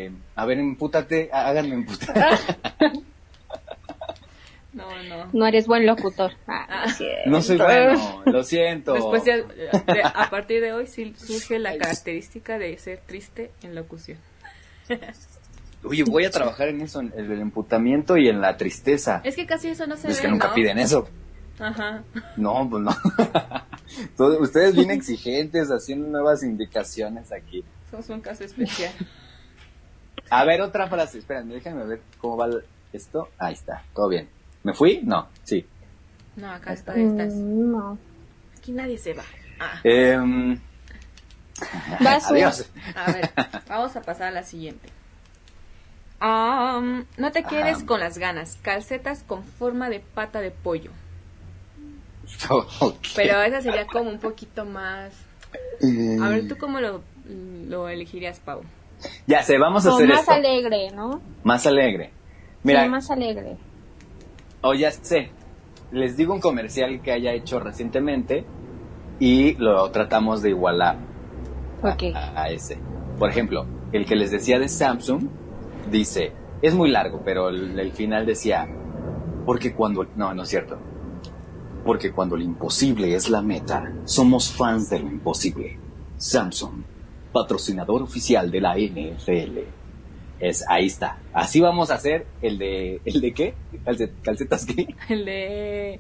[0.06, 2.40] eh, a ver, empútate, há- háganme emputar.
[4.76, 5.30] No, no.
[5.34, 6.34] No eres buen locutor.
[6.48, 6.86] Ah, Ah.
[7.26, 8.94] no es soy bueno, lo siento.
[8.94, 13.74] Después ya, de- a partir de hoy sí surge la característica de ser triste en
[13.74, 14.18] locución.
[15.84, 19.22] Oye, voy a trabajar en eso, en el emputamiento y en la tristeza.
[19.24, 20.54] Es que casi eso no se Es ve, que nunca ¿no?
[20.54, 21.08] piden eso.
[21.60, 22.04] Ajá.
[22.36, 22.92] No, pues no.
[24.18, 27.64] Todos- ustedes bien exigentes haciendo nuevas indicaciones aquí.
[27.92, 28.92] Somos un caso especial.
[30.30, 31.20] A ver, otra frase.
[31.20, 32.50] Espérenme, déjenme ver cómo va
[32.92, 33.30] esto.
[33.38, 34.28] Ahí está, todo bien.
[34.66, 35.00] ¿Me fui?
[35.04, 35.66] No, sí.
[36.36, 37.34] No, acá está, estás.
[37.36, 37.98] Mm, No.
[38.58, 39.24] Aquí nadie se va.
[39.60, 40.60] Ah, Em,
[42.02, 42.68] Vas, adiós.
[42.96, 43.30] a ver,
[43.70, 44.90] vamos a pasar a la siguiente.
[46.20, 47.86] No te quedes Ajá.
[47.86, 48.58] con las ganas.
[48.64, 50.90] Calcetas con forma de pata de pollo.
[53.16, 55.14] Pero esa sería como un poquito más...
[55.82, 57.04] Eh, A ver, ¿tú cómo lo,
[57.70, 58.64] lo elegirías, Pau?
[59.28, 60.32] Ya sé, vamos a O hacer más esto.
[60.32, 61.22] alegre, ¿no?
[61.44, 62.12] Más alegre.
[62.64, 63.58] Mira, Sí, más alegre.
[64.66, 65.30] O ya sé.
[65.92, 68.44] Les digo un comercial que haya hecho recientemente
[69.20, 70.98] y lo tratamos de igualar
[71.84, 72.04] a- Ok.
[72.14, 72.78] a, a ese.
[73.20, 75.28] Por ejemplo, el que les decía de Samsung
[75.92, 78.68] dice, es muy largo, pero el, el final decía,
[79.46, 80.06] porque cuando...
[80.16, 80.78] No, no es cierto.
[81.86, 85.78] Porque cuando lo imposible es la meta, somos fans de lo imposible.
[86.18, 86.82] Samsung,
[87.32, 89.60] patrocinador oficial de la NFL.
[90.40, 91.18] Es, ahí está.
[91.34, 93.02] Así vamos a hacer el de...
[93.06, 93.54] ¿El de qué?
[93.86, 94.88] Calce- ¿Calcetas qué?
[95.10, 96.00] El de...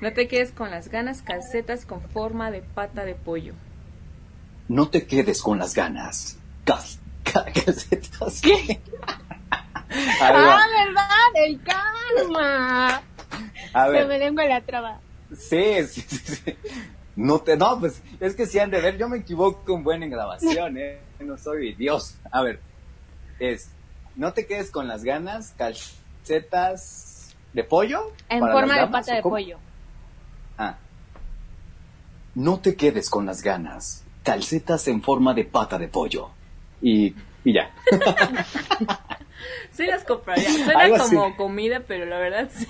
[0.00, 1.20] No te quedes con las ganas.
[1.22, 3.52] Calcetas con forma de pata de pollo.
[4.68, 6.38] No te quedes con las ganas.
[6.64, 6.78] Cal-
[7.24, 8.80] cal- calcetas qué?
[10.20, 11.46] Ah, ¿verdad?
[11.46, 13.02] El karma.
[13.72, 14.06] A Se ver.
[14.06, 15.00] me lengua la traba.
[15.34, 16.54] Sí, sí, sí, sí.
[17.16, 20.02] No te, no, pues es que si han de ver, yo me equivoco un buen
[20.02, 21.00] en grabación, eh.
[21.20, 22.16] No soy Dios.
[22.30, 22.60] A ver,
[23.38, 23.70] es,
[24.16, 28.12] no te quedes con las ganas, calcetas de pollo.
[28.28, 29.58] En forma de pata ¿o de pollo.
[30.56, 30.76] Ah.
[32.34, 36.30] No te quedes con las ganas, calcetas en forma de pata de pollo.
[36.80, 37.70] Y, y ya.
[39.72, 40.50] Sí las compraría.
[40.64, 41.14] Suena Algo así.
[41.14, 42.66] como comida, pero la verdad sí.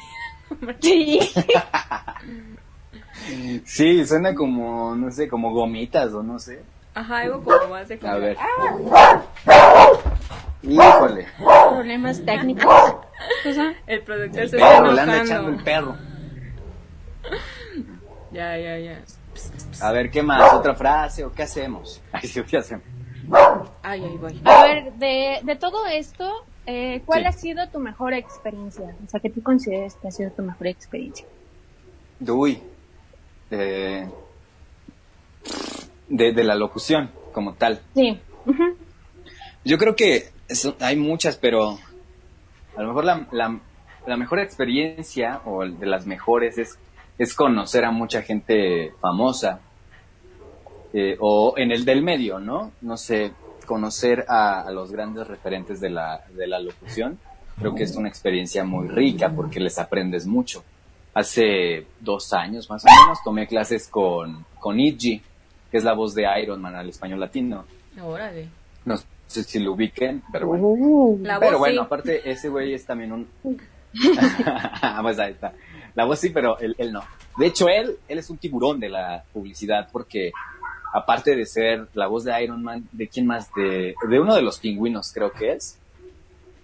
[0.80, 1.20] Sí.
[3.64, 6.62] Sí, suena como, no sé, como gomitas o no sé.
[6.98, 8.36] Ajá, algo como más de A ver.
[10.62, 11.26] Híjole.
[11.70, 12.64] Problemas técnicos.
[13.48, 15.24] O sea, El productor El se está perro, le anda enojando.
[15.24, 15.96] echando el perro.
[18.30, 19.00] Ya, ya, ya.
[19.80, 20.52] A ver, ¿qué más?
[20.52, 22.02] ¿Otra frase o qué hacemos?
[22.12, 22.84] Ay, sí, ¿qué hacemos?
[23.82, 24.38] Ay, ahí voy.
[24.44, 26.30] A ver, de, de todo esto,
[26.66, 27.26] eh, ¿cuál Sí.
[27.26, 28.94] ha sido tu mejor experiencia?
[29.06, 31.26] O sea, que tú consideres que ha sido tu mejor experiencia.
[32.28, 32.62] Uy.
[33.50, 34.06] eh,
[36.08, 37.80] de, de la locución como tal.
[37.94, 38.18] Sí.
[39.64, 41.78] Yo creo que eso- hay muchas, pero
[42.76, 43.60] a lo mejor la, la-
[44.06, 46.78] la mejor experiencia o de las mejores es,
[47.18, 49.60] es conocer a mucha gente famosa
[50.94, 52.72] eh, o en el del medio, ¿no?
[52.80, 53.32] No sé,
[53.66, 57.18] conocer a, a los grandes referentes de la, de la locución.
[57.58, 60.64] Creo que es una experiencia muy rica porque les aprendes mucho.
[61.12, 64.78] Hace dos años más o menos tomé clases con, con
[65.70, 67.64] que es la voz de Iron Man al español latino.
[68.00, 68.48] Órale.
[68.84, 68.96] No
[69.26, 70.64] sé si lo ubiquen, pero bueno.
[70.68, 71.86] Uh, La Pero voz bueno, sí.
[71.86, 73.28] aparte ese güey es también un...
[75.02, 75.52] pues ahí está.
[75.94, 77.02] La voz sí, pero él, él no.
[77.36, 80.32] De hecho, él, él es un tiburón de la publicidad porque
[80.92, 83.52] aparte de ser la voz de Iron Man, ¿de quién más?
[83.54, 85.78] De, de uno de los pingüinos creo que es.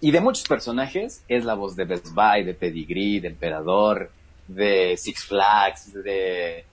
[0.00, 4.10] Y de muchos personajes es la voz de Best Buy, de Pedigree, de Emperador,
[4.46, 6.66] de Six Flags, de...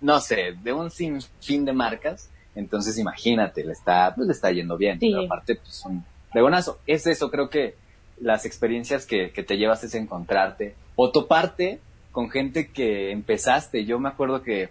[0.00, 2.30] No sé, de un sinfín de marcas.
[2.54, 4.98] Entonces, imagínate, le está, pues, le está yendo bien.
[4.98, 6.76] Pero aparte, pues, son de.
[6.86, 7.74] Es eso, creo que
[8.20, 11.80] las experiencias que, que te llevas es encontrarte o toparte
[12.12, 13.84] con gente que empezaste.
[13.84, 14.68] Yo me acuerdo que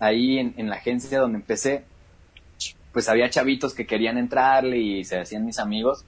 [0.00, 1.84] ahí en, en la agencia donde empecé,
[2.92, 6.04] pues había chavitos que querían entrarle y se hacían mis amigos.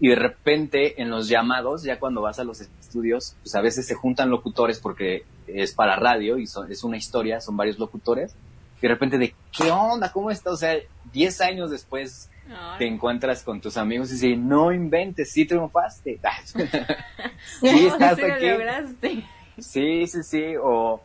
[0.00, 3.86] Y de repente en los llamados, ya cuando vas a los estudios, pues a veces
[3.86, 8.34] se juntan locutores porque es para radio y es una historia, son varios locutores.
[8.78, 10.12] Y de repente de, ¿qué onda?
[10.12, 10.50] ¿Cómo está?
[10.50, 10.76] O sea,
[11.12, 12.30] 10 años después
[12.78, 16.20] te encuentras con tus amigos y dices, no inventes, sí triunfaste.
[17.60, 19.24] sí, estás aquí.
[19.58, 20.54] Sí, sí, sí.
[20.62, 21.02] O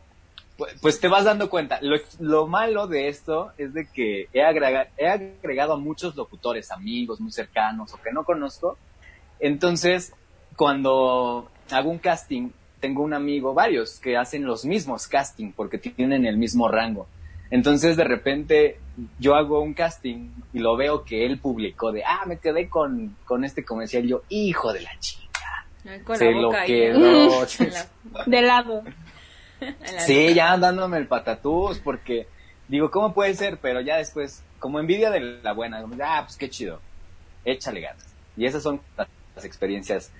[0.80, 1.80] pues te vas dando cuenta.
[2.20, 4.40] Lo, malo de esto es de que he,
[4.96, 8.78] he agregado a muchos locutores, amigos muy cercanos o que no conozco.
[9.40, 10.12] Entonces,
[10.56, 12.50] cuando hago un casting,
[12.80, 17.08] tengo un amigo, varios, que hacen los mismos casting porque tienen el mismo rango.
[17.50, 18.78] Entonces, de repente,
[19.18, 23.16] yo hago un casting y lo veo que él publicó de, ah, me quedé con,
[23.24, 24.04] con este comercial.
[24.04, 25.24] Y yo, hijo de la chica.
[26.14, 27.46] Se lo quedó.
[28.26, 28.82] de lado.
[30.06, 32.26] sí, ya dándome el patatús, porque
[32.68, 33.58] digo, ¿cómo puede ser?
[33.58, 36.80] Pero ya después, como envidia de la buena, ah, pues qué chido,
[37.44, 38.06] échale ganas.
[38.36, 40.12] Y esas son las experiencias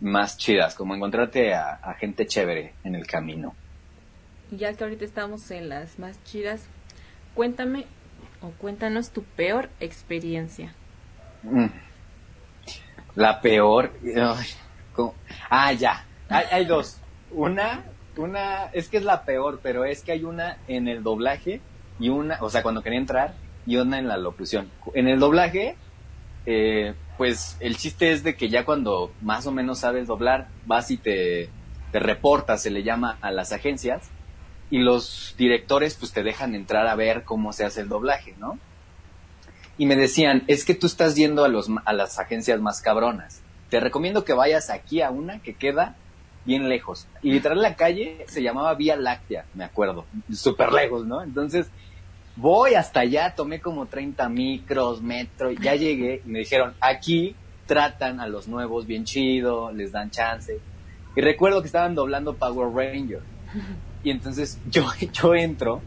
[0.00, 3.54] más chidas, como encontrarte a, gente chévere en el camino.
[4.50, 6.66] Ya que ahorita estamos en las más chidas,
[7.34, 7.86] cuéntame
[8.42, 10.74] o cuéntanos tu peor experiencia.
[11.42, 11.66] Mm.
[13.16, 13.92] La peor.
[15.50, 16.04] ah, ya.
[16.28, 17.00] hay, dos.
[17.30, 17.82] Una
[18.18, 21.60] una, es que es la peor, pero es que hay una en el doblaje
[21.98, 23.34] y una, o sea, cuando quería entrar,
[23.66, 24.70] y una en la locución.
[24.94, 25.76] En el doblaje,
[26.46, 30.90] eh, pues el chiste es de que ya cuando más o menos sabes doblar, vas
[30.90, 31.50] y te,
[31.92, 34.10] reportas, se le llama a las agencias,
[34.70, 38.58] y los directores pues te dejan entrar a ver cómo se hace el doblaje, ¿no?
[39.78, 43.42] Y me decían, es que tú estás yendo a, los, a las agencias más cabronas.
[43.70, 45.96] Te recomiendo que vayas aquí a una que queda
[46.46, 47.06] bien lejos.
[47.22, 51.22] Y literal la calle se llamaba Vía Láctea, me acuerdo, súper lejos, ¿no?
[51.22, 51.66] Entonces
[52.36, 57.34] voy hasta allá, tomé como 30 micros, metro, ya llegué y me dijeron, aquí
[57.66, 60.60] tratan a los nuevos bien chido, les dan chance.
[61.16, 63.22] Y recuerdo que estaban doblando Power Ranger.
[64.04, 65.82] Y entonces yo, yo entro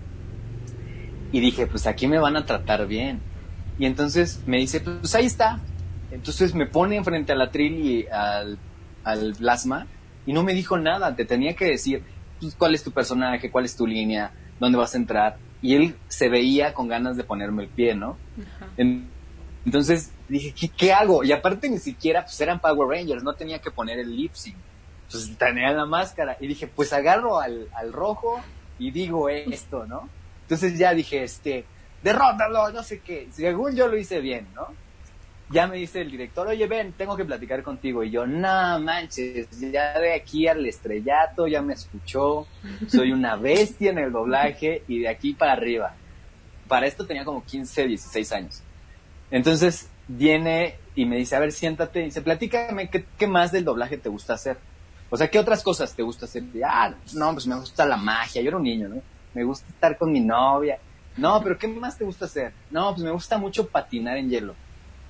[1.32, 3.22] y dije, pues aquí me van a tratar bien.
[3.78, 5.60] Y entonces me dice, pues ahí está.
[6.12, 8.57] Entonces me pone enfrente al atril y al,
[9.05, 9.88] al plasma
[10.30, 12.03] y no me dijo nada, te tenía que decir
[12.39, 15.38] pues, cuál es tu personaje, cuál es tu línea, dónde vas a entrar.
[15.59, 18.15] Y él se veía con ganas de ponerme el pie, ¿no?
[19.65, 21.23] entonces dije, ¿qué, hago?
[21.23, 24.55] Y aparte ni siquiera pues eran Power Rangers, no tenía que poner el lip sync.
[25.09, 26.38] Pues tenía la máscara.
[26.39, 28.39] Y dije, pues agarro al, al rojo
[28.77, 30.09] y digo esto, ¿no?
[30.43, 31.65] Entonces ya dije, este,
[32.03, 33.30] derrótalo, no sé qué.
[33.32, 34.67] Según yo lo hice bien, ¿no?
[35.52, 38.04] Ya me dice el director, oye, ven, tengo que platicar contigo.
[38.04, 42.45] Y yo, no manches, ya de aquí al estrellato, ya me escuchó,
[42.88, 45.95] soy una bestia en el doblaje y de aquí para arriba.
[46.68, 48.62] Para esto tenía como 15, 16 años.
[49.32, 53.66] Entonces viene y me dice, a ver, siéntate y dice, platícame, ¿qué, ¿qué, más del
[53.66, 54.58] doblaje te gusta hacer?
[55.10, 56.43] O sea, ¿qué otras cosas te gusta hacer?
[56.54, 59.02] Y, ah, no, pues me gusta la magia, yo era un niño, ¿no?
[59.34, 60.78] Me gusta estar con mi novia.
[61.18, 62.54] No, pero ¿qué más te gusta hacer?
[62.70, 64.56] No, pues me gusta mucho patinar en hielo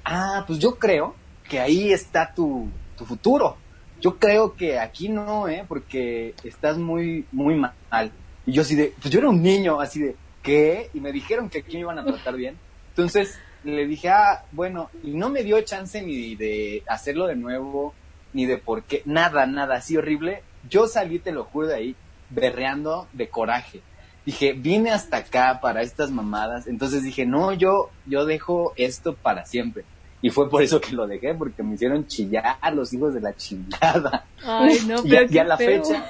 [0.10, 1.16] ah, pues yo creo
[1.48, 3.58] que ahí está tu, tu futuro.
[4.02, 5.66] Yo creo que aquí no, ¿eh?
[5.68, 8.12] Porque estás muy, muy mal.
[8.46, 10.90] Y yo así de, pues yo era un niño, así de, ¿qué?
[10.94, 12.58] Y me dijeron que aquí me iban a tratar bien.
[12.90, 17.94] Entonces le dije, ah, bueno, y no me dio chance ni de hacerlo de nuevo,
[18.34, 20.44] ni de por qué, nada, nada, así horrible.
[20.70, 21.96] Yo salí, te lo juro, de ahí,
[22.30, 23.82] berreando de coraje.
[24.26, 26.68] Dije, vine hasta acá para estas mamadas.
[26.68, 29.84] Entonces dije, no, yo, yo dejo esto para siempre.
[30.22, 33.36] Y fue por eso que lo dejé, porque me hicieron chillar los hijos de la
[33.36, 34.26] chingada.
[34.44, 36.06] Ay, no, pero ya, la fecha,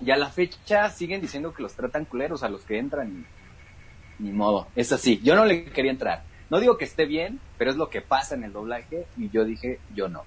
[0.00, 3.24] ya la fecha siguen diciendo que los tratan culeros a los que entran
[4.18, 4.66] y ni modo.
[4.74, 5.20] Es así.
[5.22, 6.24] Yo no le quería entrar.
[6.50, 9.44] No digo que esté bien, pero es lo que pasa en el doblaje y yo
[9.44, 10.24] dije, yo no.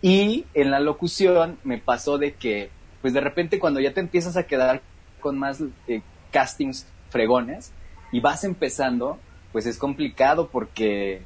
[0.00, 2.70] Y en la locución me pasó de que,
[3.00, 4.82] pues de repente cuando ya te empiezas a quedar
[5.20, 7.72] con más eh, castings fregones
[8.10, 9.18] y vas empezando,
[9.52, 11.22] pues es complicado porque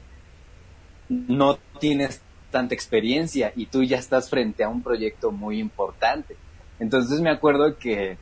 [1.09, 6.37] no tienes tanta experiencia y tú ya estás frente a un proyecto muy importante.
[6.79, 8.19] Entonces me acuerdo que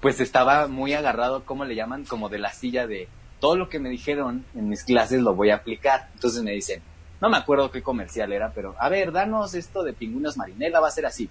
[0.00, 2.04] pues estaba muy agarrado, ¿cómo le llaman?
[2.04, 3.08] Como de la silla de
[3.40, 6.08] todo lo que me dijeron en mis clases lo voy a aplicar.
[6.14, 6.82] Entonces me dicen,
[7.20, 10.88] no me acuerdo qué comercial era, pero a ver, danos esto de pingüinos marinela, va
[10.88, 11.28] a ser así.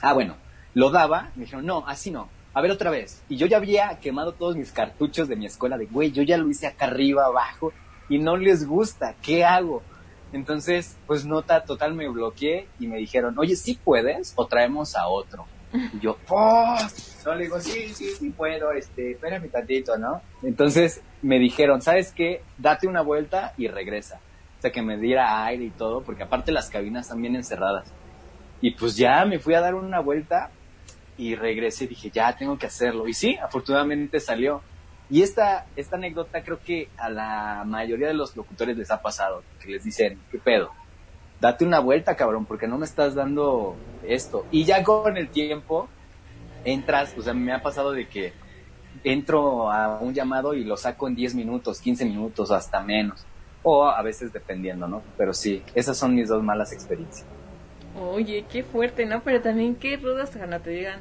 [0.00, 0.36] Ah, bueno,
[0.74, 3.22] lo daba, me dijeron, no, así no, a ver otra vez.
[3.28, 6.38] Y yo ya había quemado todos mis cartuchos de mi escuela de, güey, yo ya
[6.38, 7.72] lo hice acá arriba, abajo,
[8.08, 9.82] y no les gusta, ¿qué hago?
[10.32, 15.08] Entonces, pues nota total me bloqueé y me dijeron, oye, ¿sí puedes o traemos a
[15.08, 15.46] otro?
[15.72, 16.76] Y yo, ¡oh!
[17.24, 20.20] No, le digo, sí, sí, sí puedo, este, espérame tantito, ¿no?
[20.42, 22.42] Entonces me dijeron, ¿sabes qué?
[22.58, 24.20] Date una vuelta y regresa.
[24.58, 27.92] O sea, que me diera aire y todo, porque aparte las cabinas están bien encerradas.
[28.60, 30.50] Y pues ya me fui a dar una vuelta
[31.16, 33.08] y regresé dije, ya tengo que hacerlo.
[33.08, 34.62] Y sí, afortunadamente salió.
[35.12, 39.44] Y esta, esta anécdota creo que a la mayoría de los locutores les ha pasado,
[39.60, 40.72] que les dicen, ¿qué pedo?
[41.42, 43.74] date una vuelta, cabrón, porque no me estás dando
[44.06, 44.46] esto.
[44.52, 45.88] Y ya con el tiempo
[46.64, 48.32] entras, o sea, me ha pasado de que
[49.02, 53.26] entro a un llamado y lo saco en 10 minutos, 15 minutos, hasta menos.
[53.64, 55.02] O a veces dependiendo, ¿no?
[55.18, 57.26] Pero sí, esas son mis dos malas experiencias.
[58.00, 59.22] Oye, qué fuerte, ¿no?
[59.24, 61.00] Pero también qué rudas cuando te digan,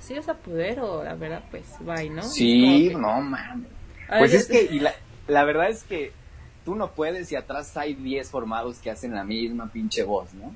[0.00, 2.22] sí vas a poder o la verdad, pues, bye, ¿no?
[2.22, 3.68] Sí, no, mames.
[4.08, 4.94] Pues es que, y la,
[5.26, 6.12] la verdad es que
[6.64, 10.54] tú no puedes y atrás hay 10 formados que hacen la misma pinche voz, ¿no?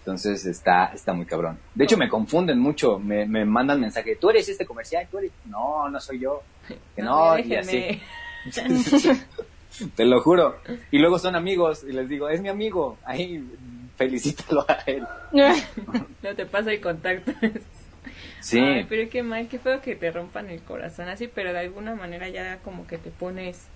[0.00, 1.58] Entonces está, está muy cabrón.
[1.74, 5.32] De hecho, me confunden mucho, me, me mandan mensaje, tú eres este comercial, tú eres...
[5.46, 6.42] No, no soy yo.
[6.94, 8.00] Que no, y así.
[9.96, 10.58] Te lo juro.
[10.90, 13.44] Y luego son amigos y les digo, es mi amigo, ahí
[13.96, 15.06] felicítalo a él.
[15.32, 17.32] no te pasa el contacto.
[18.44, 18.58] Sí.
[18.58, 21.94] Ay, pero qué mal, qué feo que te rompan el corazón así, pero de alguna
[21.94, 23.68] manera ya como que te pones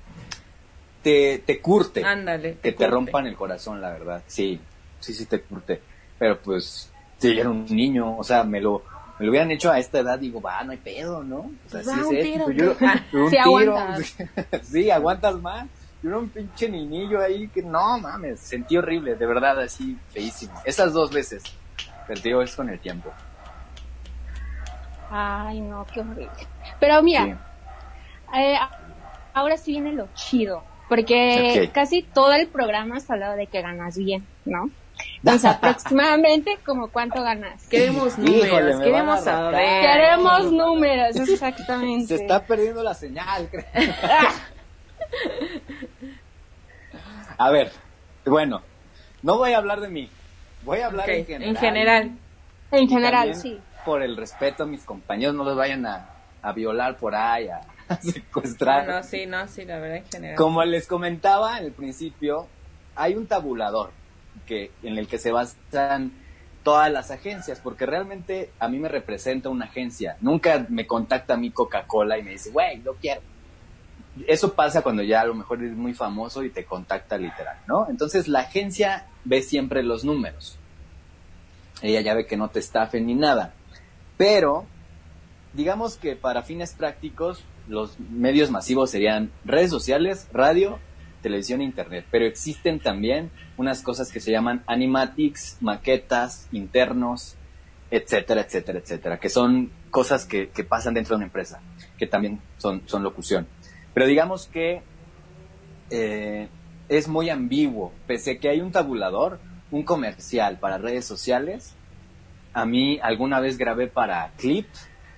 [1.03, 2.05] te, te curte.
[2.05, 2.59] Ándale.
[2.62, 4.23] que te rompan el corazón, la verdad.
[4.27, 4.61] Sí,
[5.01, 5.81] sí, sí te curte.
[6.19, 8.83] Pero pues, si era un niño, o sea, me lo,
[9.19, 11.51] me lo hubieran hecho a esta edad, digo, va, no hay pedo, ¿no?
[11.66, 12.51] O sea, Va, sí un es tiro.
[12.51, 12.73] Yo,
[13.14, 13.43] un Sí, tiro.
[13.79, 14.16] aguantas.
[14.64, 15.66] sí, aguantas más.
[16.03, 20.53] Yo era un pinche niñillo ahí que no mames, sentí horrible, de verdad, así feísimo.
[20.66, 21.43] Esas dos veces.
[22.07, 23.11] Pero te digo, es con el tiempo.
[25.11, 26.28] Ay, no, qué horrible.
[26.80, 27.34] Pero mira, Sí.
[28.38, 28.56] eh,
[29.34, 33.96] ahora sí viene lo chido, porque casi todo el programa has hablado de que ganas
[33.96, 34.70] bien, ¿no?
[35.22, 37.66] Entonces, aproximadamente, como cuánto ganas.
[37.68, 39.80] Queremos números, me queremos saber.
[39.82, 42.06] Queremos números, exactamente.
[42.09, 43.64] Se está perdiendo la señal, creo.
[47.38, 47.70] A ver,
[48.26, 48.62] bueno,
[49.22, 50.11] no voy a hablar de mí,
[50.64, 51.48] voy a hablar en general.
[51.54, 52.11] En general.
[52.72, 53.61] En general, sí.
[53.89, 56.11] Por el respeto a mis compañeros, no los vayan a,
[56.43, 58.86] a violar por ahí, a, a secuestrar.
[58.86, 60.36] No, no, sí, no, sí, la verdad en general.
[60.36, 62.47] Como les comentaba al principio,
[62.95, 63.93] hay un tabulador
[64.47, 66.12] que, en el que se basan
[66.62, 70.18] todas las agencias, porque realmente a mí me representa una agencia.
[70.20, 73.22] Nunca me contacta a mí Coca-Cola y me dice, güey, lo quiero.
[74.26, 77.89] Eso pasa cuando ya a lo mejor eres muy famoso y te contacta literal, ¿no?
[77.89, 80.59] Entonces la agencia ve siempre los números.
[81.80, 83.55] Ella ya ve que no te estafen ni nada.
[84.19, 84.66] Pero,
[85.55, 90.79] digamos que para fines prácticos, los medios masivos serían redes sociales, radio,
[91.23, 92.05] televisión e internet.
[92.11, 97.37] Pero existen también unas cosas que se llaman animatics, maquetas, internos,
[97.91, 101.61] etcétera, etcétera, etcétera, que son cosas que, que pasan dentro de una empresa,
[101.97, 103.47] que también son, son locución.
[103.95, 104.83] Pero digamos que
[105.91, 106.49] eh,
[106.89, 109.41] es muy ambiguo, pese a que hay un tabulador,
[109.71, 111.75] un comercial para redes sociales.
[112.53, 114.66] A mí alguna vez grabé para Clip,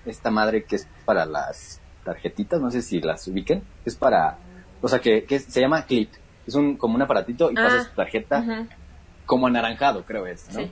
[0.05, 4.37] esta madre que es para las tarjetitas, no sé si las ubiquen, es para,
[4.81, 6.09] o sea, que, que se llama Clip,
[6.45, 8.67] es un como un aparatito y Ah, pasas tu tarjeta
[9.25, 10.61] como anaranjado, creo es, ¿no?
[10.61, 10.71] Sí.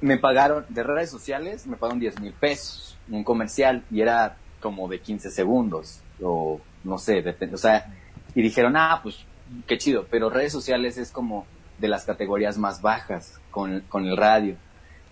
[0.00, 4.88] me pagaron, de redes sociales, me pagaron 10 mil pesos, un comercial, y era como
[4.88, 7.94] de 15 segundos, o no sé, depende, o sea,
[8.34, 9.24] y dijeron, ah, pues
[9.66, 11.46] qué chido, pero redes sociales es como
[11.78, 14.56] de las categorías más bajas con, con el radio.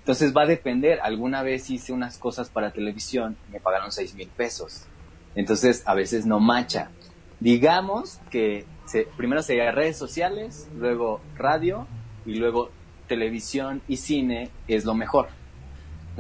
[0.01, 4.15] Entonces va a depender, alguna vez hice unas cosas para televisión, y me pagaron 6
[4.15, 4.87] mil pesos,
[5.35, 6.91] entonces a veces no macha.
[7.39, 11.87] Digamos que se, primero sería redes sociales, luego radio,
[12.27, 12.71] y luego
[13.07, 15.29] televisión y cine es lo mejor,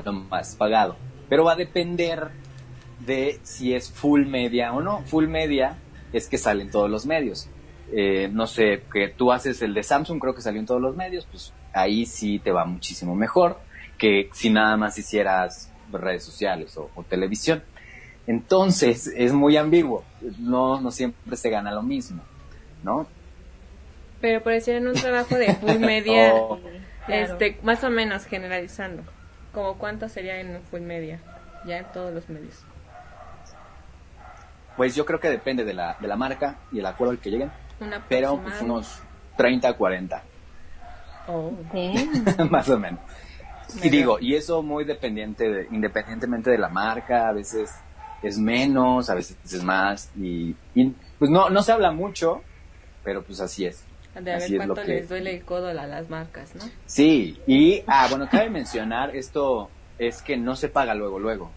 [0.04, 0.96] lo más pagado.
[1.28, 2.30] Pero va a depender
[2.98, 5.02] de si es full media o no.
[5.06, 5.78] Full media
[6.12, 7.48] es que salen todos los medios.
[7.92, 10.96] Eh, no sé, que tú haces el de Samsung, creo que salió en todos los
[10.96, 13.58] medios, pues ahí sí te va muchísimo mejor
[14.00, 17.62] que si nada más hicieras redes sociales o, o televisión.
[18.26, 20.04] Entonces es muy ambiguo,
[20.38, 22.22] no, no siempre se gana lo mismo,
[22.82, 23.06] ¿no?
[24.20, 26.58] Pero por decir en un trabajo de full media, Oh.
[27.06, 27.24] Claro.
[27.34, 29.02] este, más o menos generalizando,
[29.52, 31.18] como cuánto sería en un full media,
[31.66, 32.54] ya en todos los medios.
[34.76, 37.30] Pues yo creo que depende de la, de la marca y el acuerdo al que
[37.30, 39.00] lleguen, Una pero pues unos
[39.36, 40.22] 30, 40,
[41.28, 41.52] Oh.
[42.50, 43.00] Más o menos.
[43.82, 47.70] Y digo, y eso muy dependiente de, independientemente de la marca, a veces
[48.22, 52.42] es menos, a veces es más, y, y, pues no, no se habla mucho,
[53.02, 53.84] pero pues así es.
[54.14, 56.64] De a ver cuánto les duele el codo a las marcas, ¿no?
[56.84, 61.50] Sí, y, ah, bueno, cabe mencionar, esto es que no se paga luego, luego.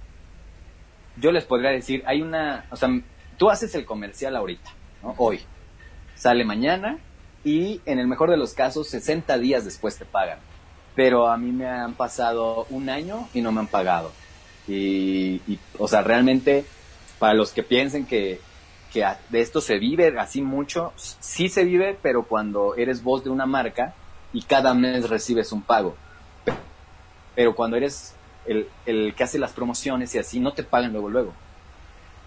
[1.18, 2.90] Yo les podría decir, hay una, o sea,
[3.38, 5.16] tú haces el comercial ahorita, ¿no?
[5.18, 5.42] Hoy.
[6.16, 7.00] Sale mañana
[7.44, 10.40] y en el mejor de los casos 60 días después te pagan.
[10.96, 14.12] Pero a mí me han pasado un año y no me han pagado.
[14.68, 15.42] Y,
[15.78, 16.66] o sea, realmente,
[17.20, 18.40] para los que piensen que,
[18.92, 23.30] que de esto se vive así mucho, sí se vive, pero cuando eres voz de
[23.30, 23.94] una marca
[24.32, 25.96] y cada mes recibes un pago.
[27.36, 28.16] Pero cuando eres
[28.46, 31.34] el, el que hace las promociones y así, no te pagan luego, luego.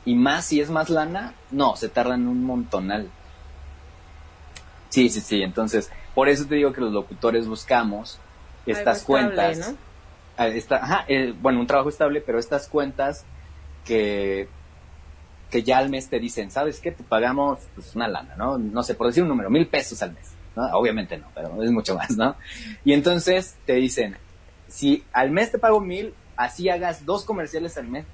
[0.04, 3.10] Y más si es más lana, no, se tardan un montonal.
[4.88, 5.42] Sí, sí, sí.
[5.42, 8.20] Entonces, por eso te digo que los locutores buscamos
[8.66, 9.58] estas cuentas.
[9.58, 9.76] ¿no?
[10.36, 13.24] Ah, ajá, eh, bueno, un trabajo estable, pero estas cuentas
[13.84, 14.48] que
[15.50, 16.90] que ya al mes te dicen, ¿sabes qué?
[16.90, 18.58] Te pagamos pues, una lana, ¿no?
[18.58, 20.32] No sé, por decir un número, mil pesos al mes.
[20.56, 20.64] ¿no?
[20.72, 22.36] Obviamente no, pero es mucho más, ¿no?
[22.84, 24.16] Y entonces te dicen,
[24.68, 28.06] si al mes te pago mil, así hagas dos comerciales al mes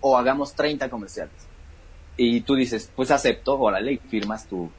[0.00, 1.34] o hagamos 30 comerciales.
[2.16, 4.70] Y tú dices, pues acepto, órale, y firmas tu,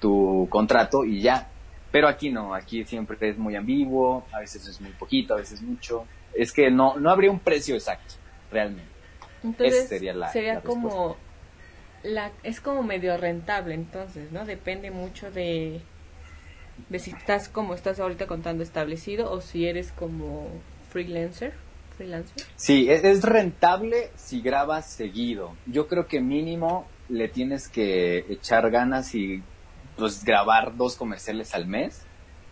[0.00, 1.48] tu contrato y ya.
[1.92, 5.60] Pero aquí no, aquí siempre es muy ambiguo, a veces es muy poquito, a veces
[5.60, 6.06] mucho.
[6.34, 8.14] Es que no, no habría un precio exacto,
[8.50, 8.90] realmente.
[9.44, 11.16] Entonces, sería, la, sería como
[12.02, 14.44] la, es como medio rentable entonces, ¿no?
[14.46, 15.82] Depende mucho de,
[16.88, 20.48] de si estás como estás ahorita contando establecido o si eres como
[20.90, 21.52] freelancer.
[21.96, 22.46] freelancer.
[22.56, 25.54] Sí, es, es rentable si grabas seguido.
[25.66, 29.42] Yo creo que mínimo le tienes que echar ganas y
[30.02, 32.02] pues grabar dos comerciales al mes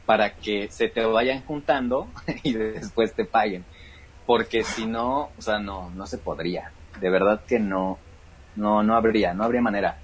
[0.06, 2.06] para que se te vayan juntando
[2.44, 3.64] y después te paguen.
[4.24, 6.70] Porque si no, o sea, no, no se podría.
[7.00, 7.98] De verdad que no,
[8.54, 9.98] no, no habría, no habría manera.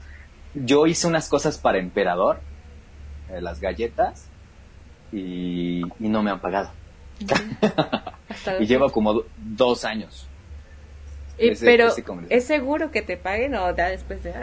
[0.55, 2.41] Yo hice unas cosas para Emperador,
[3.31, 4.27] eh, las galletas,
[5.13, 6.73] y, no me han pagado.
[8.59, 10.27] y llevo como dos años.
[11.61, 11.95] pero,
[12.29, 14.35] ¿es seguro que te paguen o da después de...?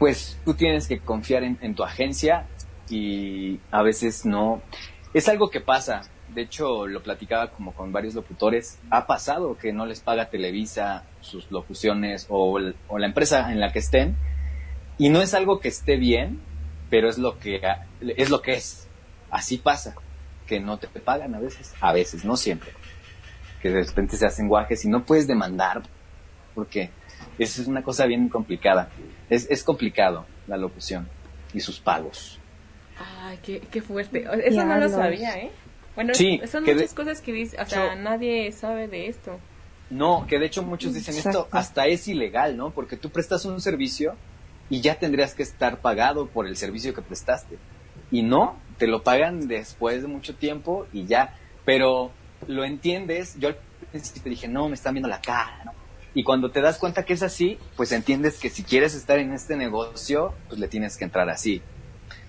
[0.00, 2.46] Pues tú tienes que confiar en, tu agencia
[2.88, 4.62] y a veces no.
[5.12, 6.00] Es algo que pasa
[6.34, 11.04] de hecho lo platicaba como con varios locutores, ha pasado que no les paga Televisa
[11.20, 14.16] sus locuciones o, la empresa en la que estén
[14.96, 16.40] y no es algo que esté bien,
[16.88, 17.60] pero es lo que
[18.00, 18.88] es lo que es.
[19.30, 19.94] Así pasa,
[20.46, 22.70] que no te pagan a veces, a veces, no siempre.
[23.60, 25.82] Que de repente se hacen guajes y no puedes demandar
[26.54, 26.90] porque
[27.38, 28.90] es una cosa bien complicada.
[29.28, 31.08] Es, es complicado la locución
[31.52, 32.38] y sus pagos.
[32.98, 34.26] Ay, qué, fuerte.
[34.44, 35.50] Eso no lo sabía, ¿eh?
[35.94, 39.38] Bueno, son muchas cosas que dice, o sea, nadie sabe de esto.
[39.90, 42.70] No, que de hecho muchos dicen esto hasta es ilegal, ¿no?
[42.70, 44.14] Porque tú prestas un servicio
[44.68, 47.58] y ya tendrías que estar pagado por el servicio que prestaste.
[48.12, 51.34] Y no, te lo pagan después de mucho tiempo y ya.
[51.64, 52.12] Pero
[52.46, 53.56] lo entiendes, yo al
[53.90, 55.72] principio te dije, no, me están viendo la cara, ¿no?
[56.14, 59.32] Y cuando te das cuenta que es así, pues entiendes que si quieres estar en
[59.32, 61.62] este negocio, pues le tienes que entrar así.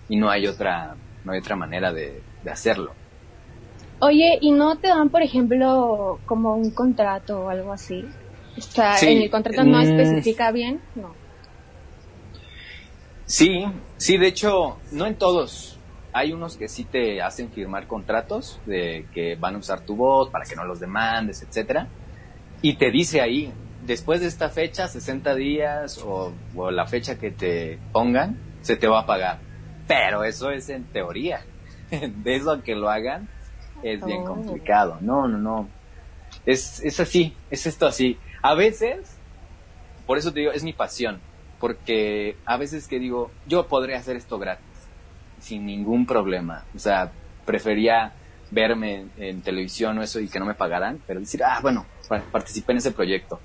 [0.08, 2.94] Y no hay otra, no hay otra manera de hacerlo.
[4.04, 8.04] Oye, ¿y no te dan, por ejemplo, como un contrato o algo así?
[8.58, 9.82] O sea, en el contrato no mm.
[9.82, 11.14] especifica bien, no.
[13.26, 13.64] Sí,
[13.98, 15.78] sí, de hecho, no en todos.
[16.14, 20.32] Hay unos que sí te hacen firmar contratos de que van a usar tu voz
[20.32, 21.88] para que no los demandes, etcétera.
[22.64, 23.54] Y te dice ahí,
[23.86, 28.88] después de esta fecha, 60 días o, o la fecha que te pongan, se te
[28.88, 29.40] va a pagar.
[29.88, 31.42] Pero eso es en teoría.
[31.90, 33.28] De eso a que lo hagan,
[33.84, 34.26] es bien oh.
[34.26, 34.98] complicado.
[35.02, 35.70] No, no, no.
[36.46, 38.18] Es, es así, es esto así.
[38.42, 39.18] A veces,
[40.08, 41.20] por eso te digo, es mi pasión.
[41.60, 44.66] Porque a veces que digo, yo podría hacer esto gratis,
[45.40, 46.66] sin ningún problema.
[46.76, 47.12] O sea,
[47.46, 48.14] prefería
[48.50, 51.86] verme en, televisión o eso y que no me pagaran, pero decir, ah, bueno,
[52.32, 53.40] participé en ese proyecto.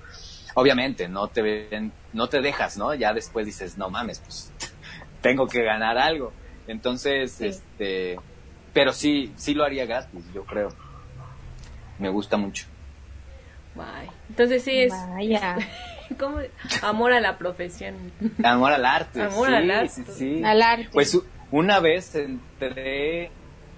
[0.58, 2.94] Obviamente, no te ven, no te dejas, ¿no?
[2.94, 4.50] Ya después dices, no mames, pues
[5.20, 6.32] tengo que ganar algo.
[6.66, 8.18] Entonces, este,
[8.72, 10.68] pero sí, sí lo haría gratis, yo creo.
[11.98, 12.66] Me gusta mucho.
[14.28, 14.92] Entonces sí es...
[16.82, 18.12] Amor a la profesión.
[18.42, 19.22] Amor al arte.
[19.22, 20.04] Amor al arte.
[20.08, 20.88] Sí, Al arte.
[20.90, 21.18] Pues
[21.50, 23.30] una vez entré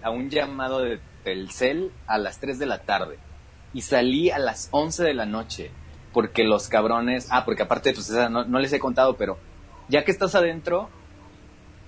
[0.02, 3.18] a un llamado de Telcel a las 3 de la tarde
[3.72, 5.70] y salí a las 11 de la noche
[6.18, 9.38] porque los cabrones, ah, porque aparte, pues no, les he contado, pero
[9.88, 10.90] ya que estás adentro,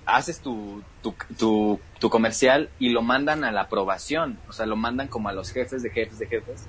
[0.05, 5.09] haces tu, tu, tu, comercial y lo mandan a la aprobación, o sea, lo mandan
[5.09, 6.65] como a los jefes de jefes de jefes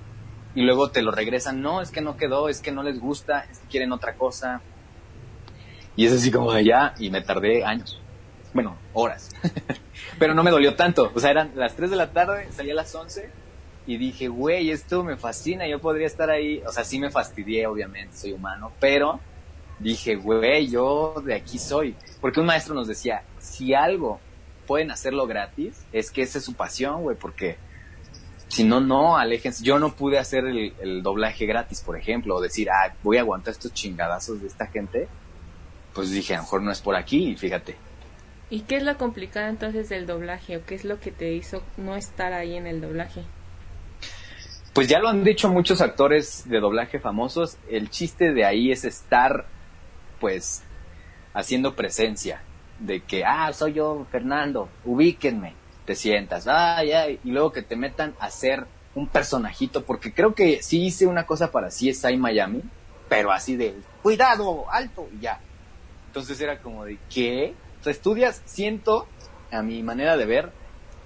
[0.56, 3.46] y luego te lo regresan, no, es que no quedó, es que no les gusta,
[3.48, 4.60] es que quieren otra cosa.
[5.94, 8.00] Y es así como allá y me tardé años.
[8.52, 9.30] bueno, horas.
[10.18, 11.12] Pero no me dolió tanto.
[11.14, 13.41] O sea, eran las 3 de la tarde, salí a las 11
[13.86, 16.62] y dije, güey, esto me fascina, yo podría estar ahí.
[16.66, 19.20] O sea, sí me fastidié, obviamente, soy humano, pero
[19.78, 21.96] dije, güey, yo de aquí soy.
[22.20, 24.20] Porque un maestro nos decía, si algo
[24.66, 27.56] pueden hacerlo gratis, es que esa es su pasión, güey, porque
[28.48, 29.64] si no, no, aléjense.
[29.64, 33.52] Yo no pude hacer el, doblaje gratis, por ejemplo, o decir, ah, voy a aguantar
[33.52, 35.08] estos chingadazos de esta gente.
[35.94, 37.76] Pues dije, a lo mejor no es por aquí, fíjate.
[38.50, 40.58] ¿Y qué es lo complicado entonces del doblaje?
[40.58, 43.24] ¿O qué es lo que te hizo no estar ahí en el doblaje?
[44.72, 48.86] Pues ya lo han dicho muchos actores de doblaje famosos, el chiste de ahí es
[48.86, 49.44] estar,
[50.18, 50.62] pues,
[51.34, 52.42] haciendo presencia,
[52.78, 55.52] de que, ah, soy yo, Fernando, ubíquenme,
[55.84, 60.34] te sientas, ay, ay, y luego que te metan a hacer un personajito, porque creo
[60.34, 62.62] que sí hice una cosa para CSI Miami,
[63.10, 65.38] pero así de, cuidado, alto, y ya.
[66.06, 67.54] Entonces era como de, ¿qué?
[67.84, 69.06] Estudias, siento,
[69.50, 70.50] a mi manera de ver,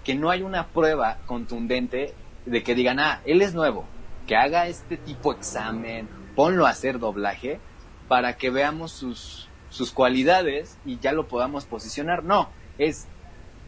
[0.05, 2.15] que no hay una prueba contundente
[2.47, 3.85] de que digan, ah, él es nuevo,
[4.27, 7.61] que haga este tipo de examen, ponlo a hacer doblaje,
[8.09, 12.25] para que veamos sus, sus cualidades y ya lo podamos posicionar.
[12.25, 13.09] No, es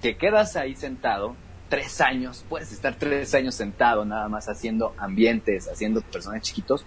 [0.00, 1.36] que quedas ahí sentado
[1.68, 6.86] tres años, puedes estar tres años sentado nada más haciendo ambientes, haciendo personajes chiquitos,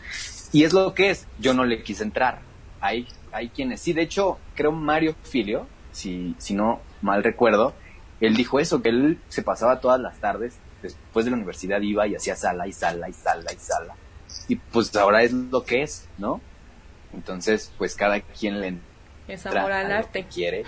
[0.51, 1.27] y es lo que es.
[1.39, 2.39] Yo no le quise entrar.
[2.79, 7.73] Hay, hay quienes sí, de hecho, creo Mario Filio, si, si no mal recuerdo,
[8.21, 12.07] él dijo eso, que él se pasaba todas las tardes, después de la universidad iba
[12.07, 13.95] y hacía sala y sala y sala y sala.
[14.47, 16.41] Y pues ahora es lo que es, ¿no?
[17.13, 18.77] Entonces, pues cada quien le
[19.27, 20.25] es amor al arte.
[20.25, 20.63] quiere.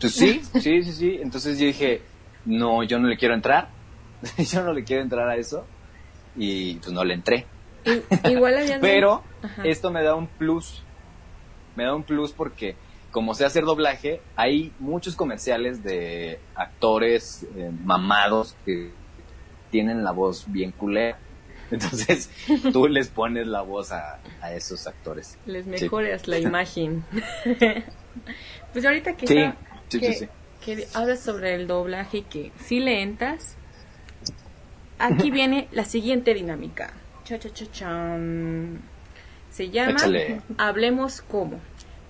[0.00, 1.18] Pues sí, sí, sí, sí.
[1.20, 2.02] Entonces yo dije,
[2.44, 3.68] no, yo no le quiero entrar.
[4.38, 5.66] yo no le quiero entrar a eso.
[6.36, 7.46] Y pues no le entré.
[8.24, 9.22] igual habían Pero
[9.64, 10.82] esto me da un plus.
[11.74, 12.76] Me da un plus porque
[13.16, 18.92] como sé hacer doblaje, hay muchos comerciales de actores eh, mamados que
[19.70, 21.18] tienen la voz bien culera.
[21.70, 22.28] Entonces
[22.74, 24.20] tú les pones la voz a,
[24.52, 25.38] esos actores.
[25.46, 27.06] Les mejoras la imagen.
[28.74, 30.28] pues ahorita que, sí, que,
[30.62, 33.56] que, hablas sobre el doblaje y que si le entras,
[34.98, 36.92] aquí viene la siguiente dinámica.
[37.24, 38.18] Cha, cha, cha,
[39.48, 40.02] Se llama
[40.58, 41.58] Hablemos cómo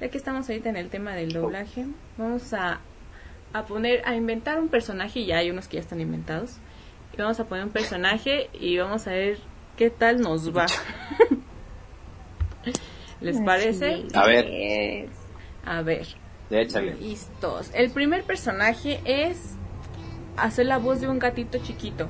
[0.01, 1.87] ya que estamos ahorita en el tema del doblaje,
[2.17, 2.81] vamos a,
[3.53, 6.59] a poner, a inventar un personaje, y ya hay unos que ya están inventados,
[7.13, 9.39] y vamos a poner un personaje y vamos a ver
[9.77, 10.67] qué tal nos va.
[13.21, 14.05] ¿Les parece?
[14.15, 15.09] A ver.
[15.65, 16.07] A ver.
[16.51, 16.95] Échale.
[16.97, 17.71] Listos.
[17.75, 19.55] El primer personaje es
[20.37, 22.05] hacer la voz de un gatito chiquito.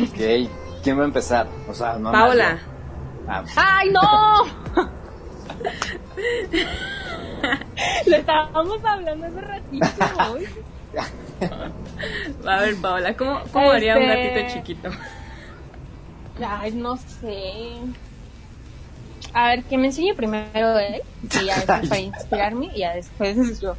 [0.00, 0.50] Ok.
[0.82, 1.48] ¿Quién va a empezar?
[1.68, 2.60] O sea, no Paola.
[3.26, 3.44] Ah.
[3.56, 4.90] ¡Ay, no!
[8.06, 9.86] Lo estábamos hablando hace ratito.
[12.46, 14.90] A ver, Paola, ¿cómo, cómo haría un este, gatito chiquito?
[16.44, 17.80] Ay, no sé.
[19.32, 23.60] A ver, que me enseñe primero él, y ya después para inspirarme, y ya después
[23.60, 23.76] yo.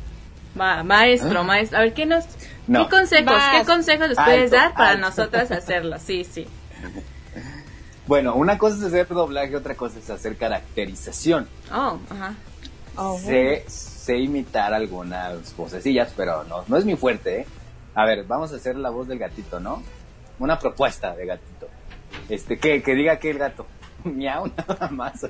[0.60, 1.80] Va, maestro, maestro.
[1.80, 5.98] A ver, ¿qué nos, ¿qué consejos, qué consejos les puedes dar para nosotras hacerlo?
[6.00, 6.48] Sí, sí.
[8.10, 11.48] Bueno, una cosa es hacer doblaje, otra cosa es hacer caracterización.
[11.72, 12.34] Oh, ajá.
[12.96, 17.46] Oh, sé, sé, imitar algunas vocecillas, pero no, no es mi fuerte, ¿eh?
[17.94, 19.84] A ver, vamos a hacer la voz del gatito, ¿no?
[20.40, 21.68] Una propuesta de gatito.
[22.30, 23.68] Este, que, que diga que el gato.
[24.04, 25.28] Miau, nada más.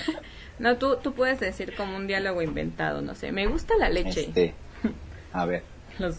[0.58, 3.30] no, tú, tú puedes decir como un diálogo inventado, no sé.
[3.30, 4.22] Me gusta la leche.
[4.22, 4.52] Este,
[5.32, 5.62] a ver.
[6.00, 6.16] Los...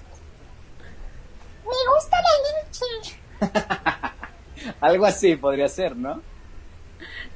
[1.66, 4.08] Me gusta la leche.
[4.82, 6.22] Algo así podría ser, ¿no?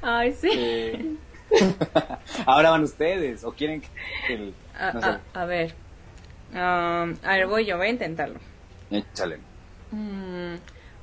[0.02, 0.50] Ay, sí.
[0.52, 1.16] Eh,
[2.46, 4.54] ahora van ustedes, o quieren que...
[5.34, 5.74] a, ver.
[6.52, 8.40] Um, a ver, voy yo, voy a intentarlo.
[8.90, 9.38] Échale.
[9.92, 10.56] Mm,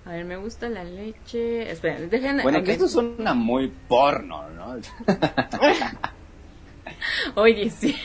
[0.06, 1.70] a ver, me gusta la leche.
[1.70, 2.42] Espera, déjenme.
[2.42, 4.76] Bueno, que esto suena muy porno, ¿no?
[7.34, 7.96] Oye, sí.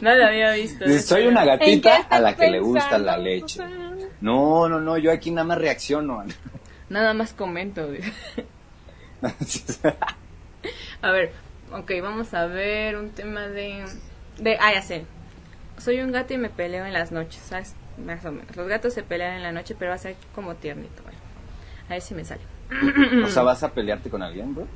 [0.00, 0.86] no lo había visto.
[1.00, 3.60] Soy una gatita a la que le gusta la leche.
[4.20, 6.24] No, no, no, yo aquí nada más reacciono.
[6.88, 7.88] Nada más comento.
[11.02, 11.32] a ver,
[11.72, 13.84] ok, vamos a ver un tema de...
[14.38, 15.04] de ah, ya sé.
[15.78, 17.74] Soy un gato y me peleo en las noches, ¿sabes?
[17.98, 18.56] Más o menos.
[18.56, 21.02] Los gatos se pelean en la noche, pero va a ser como tiernito.
[21.88, 22.42] a ver si me sale.
[23.24, 24.66] o sea, ¿vas a pelearte con alguien, bro?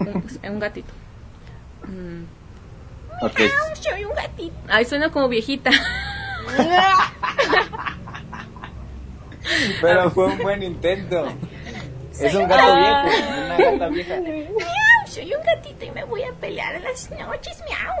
[0.00, 0.92] Un, un gatito.
[1.86, 2.24] Mm.
[3.22, 3.40] Ok.
[3.80, 4.56] soy un gatito.
[4.68, 5.70] Ay, suena como viejita.
[9.80, 11.26] Pero fue un buen intento.
[12.18, 13.08] Es un gato viejo,
[13.46, 14.16] una gata vieja.
[14.20, 17.94] Miau, soy un gatito y me voy a pelear en las noches, miau.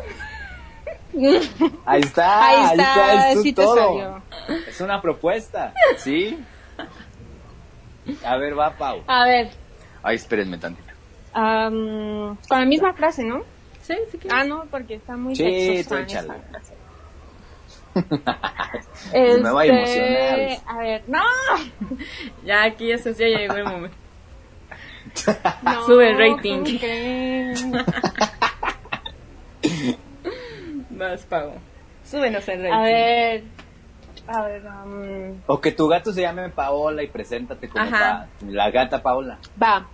[1.84, 4.22] Ahí está, Ahí ahí está, está, es sí todo.
[4.68, 6.38] Es una propuesta, ¿sí?
[8.24, 9.02] A ver, va Pau.
[9.06, 9.50] A ver,
[10.02, 10.92] Ay, espérenme tantito.
[11.32, 13.42] am, con la misma frase, ¿no?
[13.80, 14.28] Sí, sí que.
[14.30, 16.73] Ah, no, porque está muy Sí, sexosa tú esa
[19.10, 19.38] frase.
[19.42, 20.58] Me va a Este, emocionar.
[20.66, 21.20] A ver, no.
[22.44, 23.96] Ya aquí ya, se- ya llegó el momento.
[25.62, 26.78] no Sube el rating.
[30.90, 31.54] Más pago.
[32.04, 32.72] Súbenos el rating.
[32.74, 33.44] A ver,
[34.26, 38.70] a ver, am, O que tu gato se llame Paola y preséntate como pa- la
[38.70, 39.38] gata Paola.
[39.60, 39.88] va.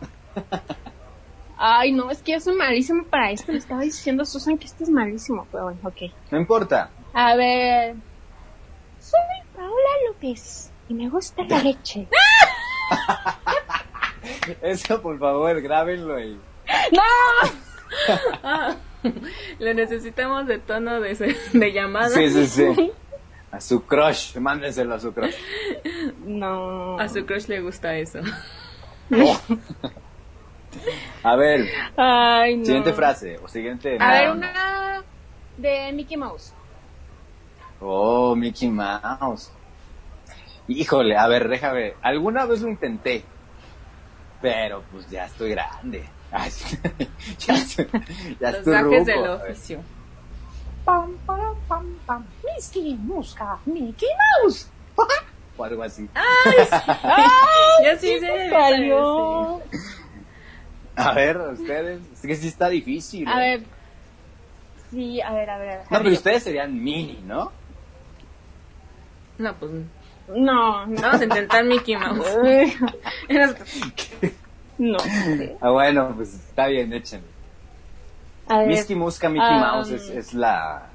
[1.62, 3.52] Ay, no, es que yo soy malísimo para esto.
[3.52, 5.96] Le estaba diciendo a Susan que esto es malísimo, pero bueno, ok.
[6.30, 6.90] No importa.
[7.12, 7.96] A ver,
[8.98, 9.20] soy
[9.52, 9.70] Paola
[10.08, 12.08] López y me gusta la leche.
[14.62, 16.36] Eso, por favor, grábenlo y...
[16.92, 17.02] ¡No!
[18.42, 18.76] Ah,
[19.58, 22.08] le necesitamos de tono de, se- de llamada.
[22.10, 22.92] Sí, sí, sí.
[23.52, 25.34] A su crush, mándenselo a su crush.
[26.20, 26.96] No.
[27.00, 28.20] A su crush le gusta eso.
[31.24, 32.64] A ver, Ay, no.
[32.64, 33.98] siguiente frase, o siguiente...
[34.00, 35.04] A ver, no, una
[35.56, 36.54] de Mickey Mouse.
[37.80, 39.50] Oh, Mickey Mouse.
[40.68, 41.94] Híjole, a ver, déjame.
[42.02, 43.24] Alguna vez lo intenté,
[44.40, 46.04] pero pues ya estoy grande.
[46.32, 46.50] Ay,
[47.38, 47.88] ya estoy,
[48.38, 49.04] ya Los estoy ruco.
[49.04, 49.80] del oficio.
[50.84, 52.24] Pam, pam, pam, pam.
[52.44, 54.08] Mickey Musca, Mickey
[54.42, 54.68] Mouse.
[55.56, 56.08] O algo así.
[57.84, 59.60] Ya sí, sí, me sí, salió.
[60.96, 62.00] A ver, ustedes.
[62.14, 63.28] Es que sí está difícil.
[63.28, 63.58] A ¿eh?
[63.58, 63.66] ver.
[64.90, 65.68] Sí, a ver, a ver.
[65.70, 65.86] a ver.
[65.90, 67.52] No, pero ustedes serían mini, ¿no?
[69.40, 69.72] No, pues
[70.28, 71.00] No, no.
[71.00, 72.36] vamos a intentar Mickey Mouse.
[74.78, 74.98] no.
[75.60, 77.02] Ah, bueno, pues está bien, ver.
[78.66, 80.86] Mickey Musca, Mickey um, Mouse es, es la.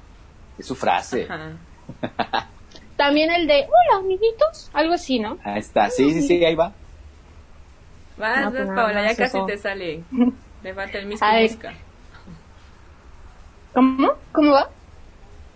[0.56, 1.26] Es su frase.
[1.28, 2.48] Ajá.
[2.96, 4.70] También el de, hola, amiguitos.
[4.72, 5.38] Algo así, ¿no?
[5.44, 5.90] Ahí está.
[5.90, 6.72] Sí, sí, sí, ahí va.
[8.16, 9.46] Vas, No, pues Paola, ya casi eso.
[9.46, 10.04] te sale.
[10.62, 11.48] Le falta el Mickey Ay.
[11.48, 11.74] Musca.
[13.74, 14.12] ¿Cómo?
[14.32, 14.70] ¿Cómo va?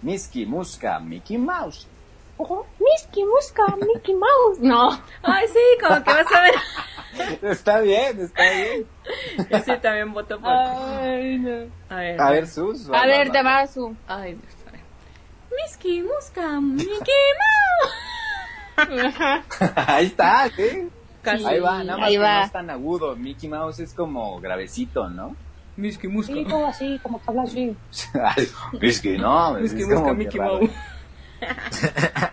[0.03, 1.87] Mickey Musca, Mickey Mouse.
[2.43, 4.61] Ojo, Mickey Musca, Mickey Mouse.
[4.61, 4.99] No.
[5.23, 6.55] Ay, sí, como que vas a ver.
[7.43, 8.87] Está bien, está bien.
[9.51, 10.51] Yo sí también voto por.
[10.51, 11.67] Ay, no.
[11.91, 12.19] A ver.
[12.19, 12.89] A ver, Sus.
[12.89, 13.95] A ver, te va su.
[14.07, 14.55] Ay, Dios.
[14.67, 14.81] a ver.
[15.51, 16.33] Mickey Mouse.
[19.77, 20.89] Ahí está, ¿sí?
[21.21, 21.45] Casi.
[21.45, 22.39] Ahí va, nada más Ahí que va.
[22.39, 23.17] no es tan agudo.
[23.17, 25.37] Mickey Mouse es como gravecito, ¿no?
[25.77, 26.33] Mickey Musca.
[26.49, 27.77] como así, como que habla así.
[28.81, 29.59] Mickey, no.
[29.59, 30.41] como Musca, Mickey.
[30.41, 30.71] Mouse.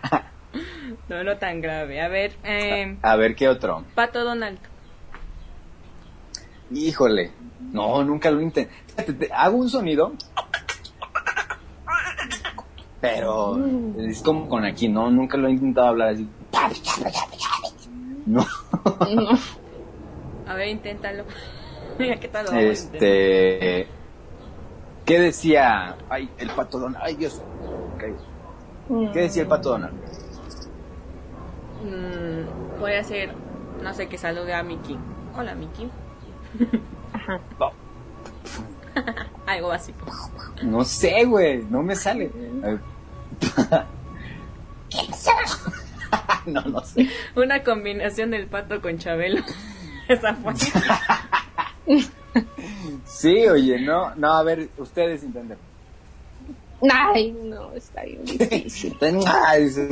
[1.08, 2.00] No, no tan grave.
[2.00, 3.84] A ver, eh, A ver, ¿qué otro?
[3.94, 4.58] Pato Donald.
[6.70, 7.32] Híjole.
[7.72, 8.70] No, nunca lo intenté.
[9.32, 10.12] Hago un sonido.
[13.00, 13.58] Pero
[13.96, 15.10] es como con aquí, ¿no?
[15.10, 16.28] Nunca lo he intentado hablar así.
[18.26, 18.44] No.
[19.14, 19.38] No.
[20.46, 21.24] A ver, inténtalo.
[21.98, 22.52] Mira qué tal lo.
[22.52, 23.88] Este.
[25.04, 25.96] ¿Qué decía?
[26.10, 27.02] Ay, el pato Donald.
[27.02, 27.40] Ay, Dios.
[29.12, 29.94] ¿Qué decía el pato Donald?
[31.82, 33.32] Mm, voy a hacer,
[33.82, 34.98] no sé, que salude a Mickey.
[35.36, 35.90] Hola, Mickey.
[37.12, 37.40] Ajá.
[39.46, 40.06] Algo básico.
[40.62, 41.64] no sé, güey.
[41.70, 42.30] No me sale.
[46.46, 47.08] No, no sé.
[47.36, 49.42] Una combinación del pato con Chabelo.
[50.08, 50.54] Esa fue.
[53.04, 54.14] Sí, oye, no.
[54.14, 55.58] No, a ver, ustedes intenten.
[56.80, 58.96] Ay, no, está bien difícil.
[59.26, 59.90] Ay, el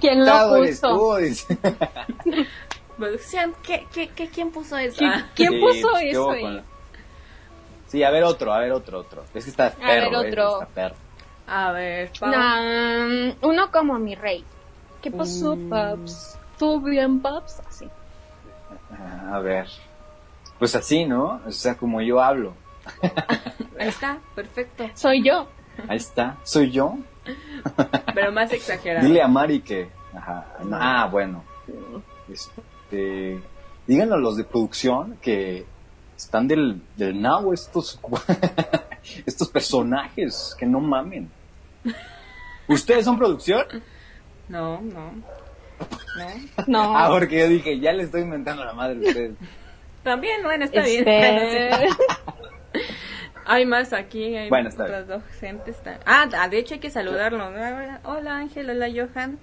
[0.00, 0.94] ¿Quién lo invitado eres puso?
[0.94, 1.12] tú.
[2.96, 4.96] Producción, ¿qué, qué, qué, quién puso eso?
[4.98, 6.42] ¿Quién, Ah, quién Sí, puso pues, ¿qué eso ahí?
[6.42, 6.64] con-
[7.88, 9.22] Sí, a ver otro, a ver otro, otro.
[9.34, 10.52] Es que está perro, ver, eh, otro.
[10.60, 10.94] está perro.
[11.46, 12.10] A ver.
[12.20, 14.44] Nah, uno como mi rey.
[15.02, 15.68] ¿Qué pasó, Mm.
[15.70, 16.38] paps?
[16.58, 17.60] ¿Tú bien, paps?
[17.66, 17.88] Así.
[19.32, 19.68] A ver.
[20.58, 21.40] Pues así, ¿no?
[21.46, 22.52] O sea, como yo hablo.
[23.78, 24.90] Ahí está, perfecto.
[24.94, 25.46] Soy yo.
[25.86, 26.36] Ahí está.
[26.44, 26.98] ¿Soy yo?
[28.14, 29.06] Pero más exagerado.
[29.06, 29.88] Dile a Mari que...
[30.14, 30.46] Ajá.
[30.72, 31.44] ah, bueno.
[32.32, 33.40] Este...
[33.86, 35.64] Díganlo a los de producción que
[36.16, 38.00] están del, del now estos...
[39.26, 41.30] estos personajes que no mamen.
[42.66, 43.64] ¿Ustedes son producción?
[44.48, 45.12] No, no.
[46.18, 46.64] No.
[46.66, 46.98] No.
[46.98, 49.32] Ah, porque yo dije, ya le estoy inventando la madre a ustedes.
[50.02, 51.88] También, bueno, está Este, bien.
[53.50, 55.76] Hay más aquí, hay Bueno, está otras dos gentes.
[55.76, 57.50] está- Ah, de hecho hay que saludarlo.
[57.50, 57.98] ¿no?
[58.04, 59.38] Hola Ángel, hola Johan.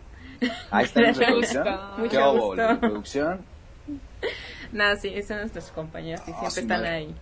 [0.70, 1.64] Ahí está nuestra producción.
[1.66, 1.96] gusto.
[1.96, 2.56] ¿Qué Mucho gusto.
[2.56, 3.46] la producción?
[4.72, 6.96] Nada, sí, son nuestros compañeros y Ah, siempre sí, están madre.
[6.96, 7.16] ahí.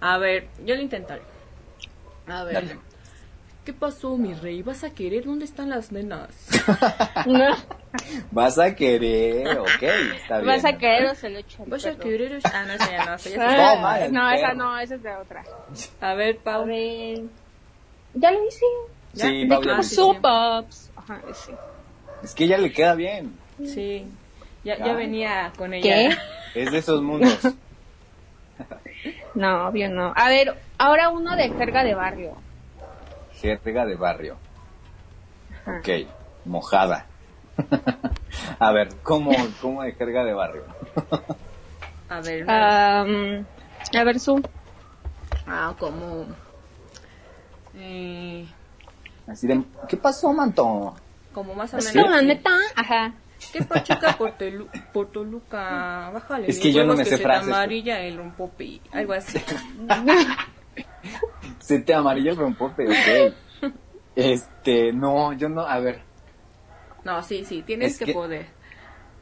[0.00, 1.22] A ver, yo lo intentaré.
[2.26, 2.52] A ver.
[2.54, 2.78] Dale.
[3.66, 4.62] ¿Qué pasó, mi rey?
[4.62, 5.24] ¿Vas a querer?
[5.24, 6.28] ¿Dónde están las nenas?
[8.30, 9.82] Vas a querer, ok,
[10.14, 10.46] está bien.
[10.46, 12.38] Vas a querer o se lo echo al ¿Vas a querer?
[12.44, 14.94] Ah, no, esa ya no, esa ya se- Ah, Toma, el no, esa no, esa
[14.94, 15.44] es de otra.
[16.00, 16.66] A ver, A Pau.
[16.66, 17.22] ver.
[18.14, 18.66] Ya lo hice.
[19.14, 19.26] ¿Ya?
[19.30, 20.16] Sí, ¿De Pau, qué ya lo pasó?
[20.22, 20.92] Pops.
[20.94, 21.52] Ajá, sí.
[22.22, 23.36] Es que ella le queda bien.
[23.64, 24.06] Sí.
[24.62, 24.92] Ya, ya Ya.
[24.94, 25.82] venía con ella.
[26.54, 26.62] ¿Qué?
[26.62, 27.40] Es de esos mundos.
[29.34, 30.14] No, obvio no.
[30.16, 32.36] A ver, ahora uno de jerga de barrio.
[33.40, 34.36] Jerga de barrio.
[35.62, 35.78] Ajá.
[35.78, 35.88] Ok,
[36.44, 37.06] mojada.
[38.58, 40.64] a ver, ¿cómo, cómo de jerga de barrio?
[42.08, 43.04] A ver, a
[44.04, 44.40] ver, su.
[45.44, 46.24] ah, como...
[47.74, 48.46] Eh,
[49.26, 50.94] Así de, ¿qué pasó, manto?
[51.32, 52.08] como más o Pues menos...
[52.08, 52.50] no, la neta.
[52.76, 53.12] Ajá.
[53.52, 56.10] ¿Qué pachuca por, Telu- por Toluca?
[56.14, 56.48] Bájale.
[56.48, 57.48] Es que yo no me sé se te frases.
[57.48, 58.80] amarilla el rompope.
[58.92, 59.38] Algo así.
[61.66, 63.72] Se te amarilla el rompope, ok.
[64.14, 66.00] Este, no, yo no, a ver.
[67.04, 68.46] No, sí, sí, tienes Es que, que- poder.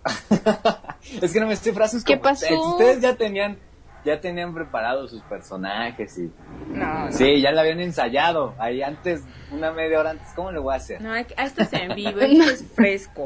[1.23, 2.45] es que no me sé frases ¿Qué como pasó?
[2.45, 2.61] ustedes.
[2.67, 3.59] Ustedes ya tenían,
[4.05, 6.31] ya tenían preparados sus personajes y...
[6.69, 7.13] No, no.
[7.13, 8.55] Sí, ya la habían ensayado.
[8.59, 11.01] Ahí antes, una media hora antes, ¿cómo lo voy a hacer?
[11.01, 13.25] No, esto es en vivo, esto es fresco.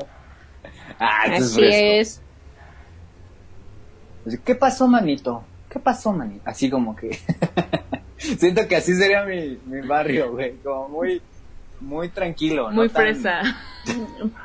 [1.01, 2.23] Ah, esto es Así fresco.
[4.31, 4.39] es.
[4.45, 5.45] ¿Qué pasó, manito?
[5.69, 6.43] ¿Qué pasó, manito?
[6.49, 7.19] Así como que...
[8.19, 10.57] Siento que así sería mi, mi barrio, güey.
[10.59, 11.23] Como muy,
[11.81, 12.71] muy tranquilo.
[12.71, 13.41] Muy no tan- fresa.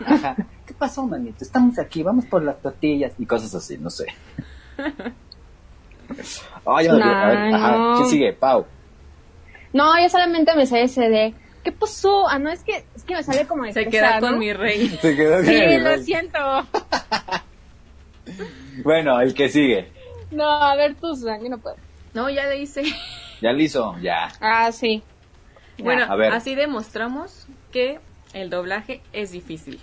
[0.05, 0.35] Ajá.
[0.65, 1.43] ¿Qué pasó, manito?
[1.43, 4.05] Estamos aquí, vamos por las tortillas y cosas así, no sé.
[6.65, 6.91] A ver,
[7.53, 7.97] ajá, No.
[8.03, 8.33] ¿qué sigue?
[8.33, 8.65] Pau.
[9.73, 11.33] No, yo solamente me sé ese de.
[11.63, 12.27] ¿Qué pasó?
[12.29, 14.37] Ah, no, es que, es que me sale como de Se queda con ¿no?
[14.37, 14.87] mi rey.
[15.01, 16.03] Se quedó con Sí, lo rey.
[16.03, 16.39] siento.
[18.83, 19.91] Bueno, el que sigue.
[20.31, 21.75] No, a ver tú, Susan, yo no puedo.
[22.13, 22.83] No, ya le hice.
[23.43, 23.95] ¿Ya lo hizo?
[24.01, 24.29] Ya.
[24.39, 25.03] Ah, sí.
[25.77, 26.31] Bueno, a ver.
[26.31, 27.99] así demostramos que
[28.33, 29.81] el doblaje es difícil.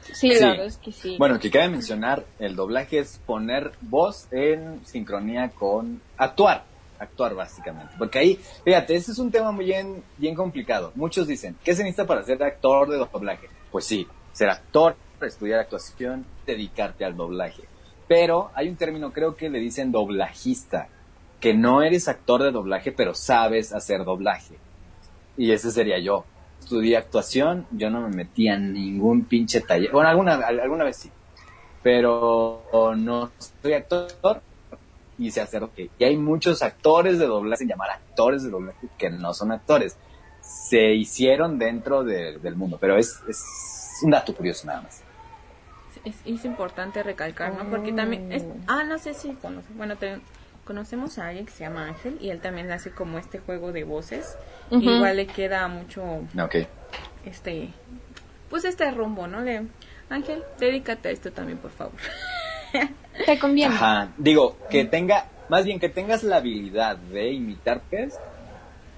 [0.00, 0.40] Sí, Sí.
[0.40, 1.16] la verdad es que sí.
[1.18, 6.64] Bueno, que cabe mencionar, el doblaje es poner voz en sincronía con actuar.
[6.98, 7.92] Actuar, básicamente.
[7.98, 10.92] Porque ahí, fíjate, este es un tema muy bien, bien complicado.
[10.94, 13.48] Muchos dicen, ¿qué se necesita para ser actor de doblaje?
[13.70, 17.64] Pues sí, ser actor, estudiar actuación, dedicarte al doblaje.
[18.08, 20.88] Pero hay un término, creo que le dicen doblajista,
[21.44, 24.56] que no eres actor de doblaje, pero sabes hacer doblaje.
[25.36, 26.24] Y ese sería yo.
[26.58, 29.92] Estudié actuación, yo no me metí a ningún pinche taller.
[29.92, 31.10] Bueno, alguna, al- alguna vez sí.
[31.82, 32.62] Pero
[32.96, 33.30] no
[33.60, 34.40] soy actor
[35.18, 38.88] y sé hacer que Y hay muchos actores de doblaje, se llamar actores de doblaje,
[38.96, 39.98] que no son actores.
[40.40, 43.44] Se hicieron dentro de- del mundo, pero es, es
[44.02, 45.02] un dato curioso nada más.
[46.06, 47.68] Es, es importante recalcar, ¿no?
[47.68, 48.32] Porque también...
[48.32, 49.68] es- ah, no sé si conoce.
[49.76, 50.20] Bueno, te-
[50.64, 53.84] conocemos a alguien que se llama Ángel y él también hace como este juego de
[53.84, 54.36] voces.
[54.70, 56.02] Igual le queda mucho
[56.40, 56.56] Ok.
[57.24, 57.68] este
[58.50, 59.40] pues este rumbo, ¿no?
[59.40, 59.66] Le,
[60.10, 61.94] Ángel, dedícate a esto también, por favor.
[63.26, 63.74] Te conviene.
[63.74, 64.08] Ajá.
[64.16, 68.14] Digo, que tenga, más bien que tengas la habilidad de imitar pez,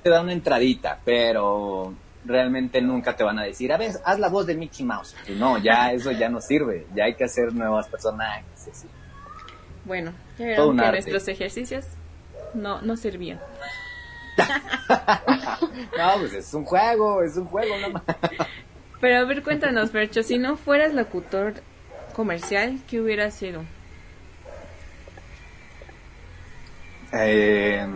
[0.03, 1.95] te da una entradita, pero
[2.25, 5.15] realmente nunca te van a decir, a ver, haz la voz de Mickey Mouse.
[5.29, 8.69] Y no, ya eso ya no sirve, ya hay que hacer nuevos personajes.
[8.71, 8.89] así.
[9.85, 10.73] Bueno, ya que arte.
[10.93, 11.85] nuestros ejercicios
[12.55, 13.41] no no servían.
[15.99, 18.03] No, pues es un juego, es un juego nomás.
[19.01, 21.55] Pero a ver, cuéntanos, Percho, si no fueras locutor
[22.15, 23.63] comercial, ¿qué hubiera sido?
[27.13, 27.87] Eh,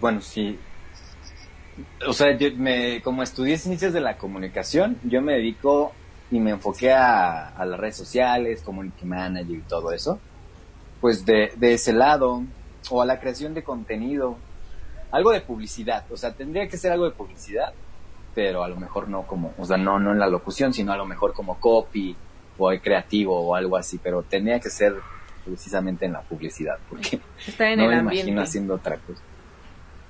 [0.00, 0.58] bueno, sí.
[2.06, 5.92] O sea, yo me, como estudié ciencias de la comunicación, yo me dedico
[6.30, 10.20] y me enfoqué a, a las redes sociales, community manager y todo eso.
[11.00, 12.42] Pues de, de ese lado,
[12.90, 14.36] o a la creación de contenido,
[15.10, 16.04] algo de publicidad.
[16.10, 17.72] O sea, tendría que ser algo de publicidad,
[18.34, 20.96] pero a lo mejor no como, o sea, no, no en la locución, sino a
[20.96, 22.16] lo mejor como copy
[22.58, 24.94] o creativo o algo así, pero tendría que ser
[25.44, 27.18] precisamente en la publicidad, porque
[27.58, 28.16] en no el me ambiente.
[28.30, 29.22] imagino haciendo otra cosa.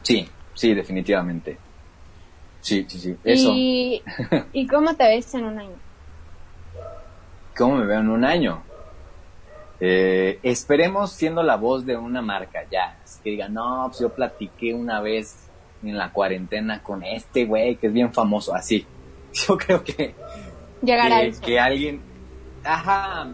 [0.02, 1.56] Sí, sí, definitivamente.
[2.60, 3.16] Sí, sí, sí.
[3.24, 3.52] Eso.
[3.54, 4.02] ¿Y,
[4.52, 5.76] ¿Y cómo te ves en un año?
[7.56, 8.62] ¿Cómo me veo en un año?
[9.80, 12.98] Eh, esperemos siendo la voz de una marca ya.
[13.24, 15.48] Que digan, no, pues yo platiqué una vez
[15.82, 18.54] en la cuarentena con este güey que es bien famoso.
[18.54, 18.86] Así.
[19.32, 20.14] Yo creo que,
[20.82, 21.42] Llegar a que, eso.
[21.42, 22.00] que alguien...
[22.64, 23.28] Ajá.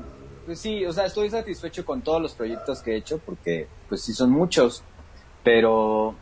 [0.45, 4.03] Pues sí, o sea, estoy satisfecho con todos los proyectos que he hecho porque, pues
[4.03, 4.85] sí, son muchos.
[5.43, 6.15] Pero,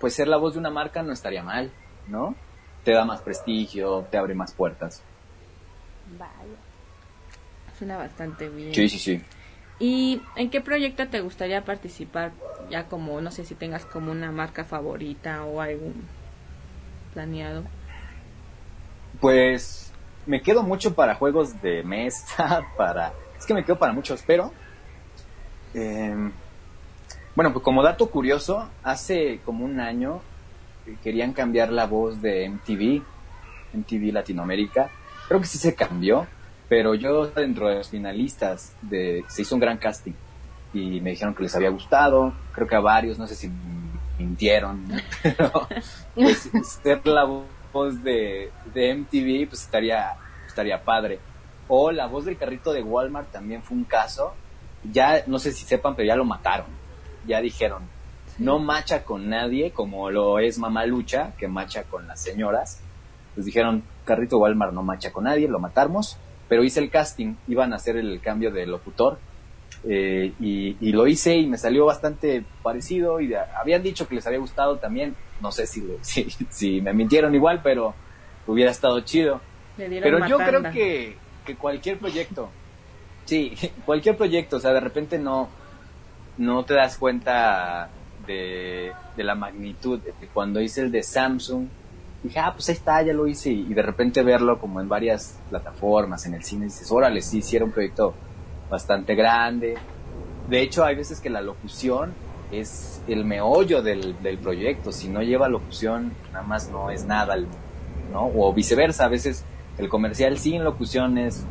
[0.00, 1.70] pues ser la voz de una marca no estaría mal,
[2.08, 2.34] ¿no?
[2.84, 5.02] Te da más prestigio, te abre más puertas.
[6.18, 6.58] Vaya.
[7.78, 8.74] Suena bastante bien.
[8.74, 9.22] Sí, sí, sí.
[9.80, 12.32] ¿Y en qué proyecto te gustaría participar?
[12.70, 16.04] Ya como, no sé si tengas como una marca favorita o algún
[17.14, 17.64] planeado?
[19.20, 19.92] Pues
[20.26, 23.12] me quedo mucho para juegos de mesa, para...
[23.38, 24.52] Es que me quedo para muchos, pero...
[25.74, 26.32] Em,
[27.36, 30.20] bueno, pues como dato curioso, hace como un año
[31.04, 33.02] querían cambiar la voz de MTV,
[33.74, 34.90] MTV Latinoamérica.
[35.28, 36.26] Creo que sí se cambió,
[36.68, 40.12] pero yo dentro de los finalistas de, se hizo un gran casting
[40.72, 42.32] y me dijeron que les había gustado.
[42.52, 43.50] Creo que a varios, no sé si
[44.18, 44.86] mintieron,
[45.22, 45.68] pero
[46.14, 46.50] pues,
[46.82, 50.16] ser la voz de, de MTV pues estaría,
[50.46, 51.20] estaría padre.
[51.68, 54.34] O la voz del carrito de Walmart también fue un caso.
[54.90, 56.66] Ya, no sé si sepan, pero ya lo mataron.
[57.26, 57.82] Ya dijeron,
[58.38, 62.80] no macha con nadie, como lo es Mamá Lucha, que macha con las señoras.
[63.34, 66.16] Pues dijeron, Carrito Walmart no macha con nadie, lo matamos.
[66.48, 69.18] Pero hice el casting, iban a hacer el cambio de locutor.
[69.84, 74.38] Eh, y, lo hice y me salió bastante parecido y habían dicho que les había
[74.38, 75.14] gustado también.
[75.40, 77.94] No sé si, si, si me mintieron igual, pero
[78.46, 79.40] hubiera estado chido.
[79.76, 82.50] Pero yo creo que, que cualquier proyecto,
[83.24, 83.54] sí,
[83.86, 85.48] cualquier proyecto, o sea, de repente no,
[86.38, 87.90] no te das cuenta
[88.26, 90.00] de, la magnitud.
[90.32, 91.66] Cuando hice el de Samsung,
[92.22, 93.50] dije, ah, pues ahí está, ya lo hice.
[93.50, 97.56] Y, de repente verlo como en varias plataformas, en el cine, dices, órale, sí, sí
[97.56, 98.14] era un proyecto
[98.70, 99.76] bastante grande.
[100.48, 102.12] De hecho, hay veces que la locución
[102.50, 104.92] es el meollo del, proyecto.
[104.92, 107.36] Si no lleva locución, nada más no es nada,
[108.12, 108.30] ¿no?
[108.34, 109.44] O viceversa, a veces
[109.76, 111.44] el comercial sin locución es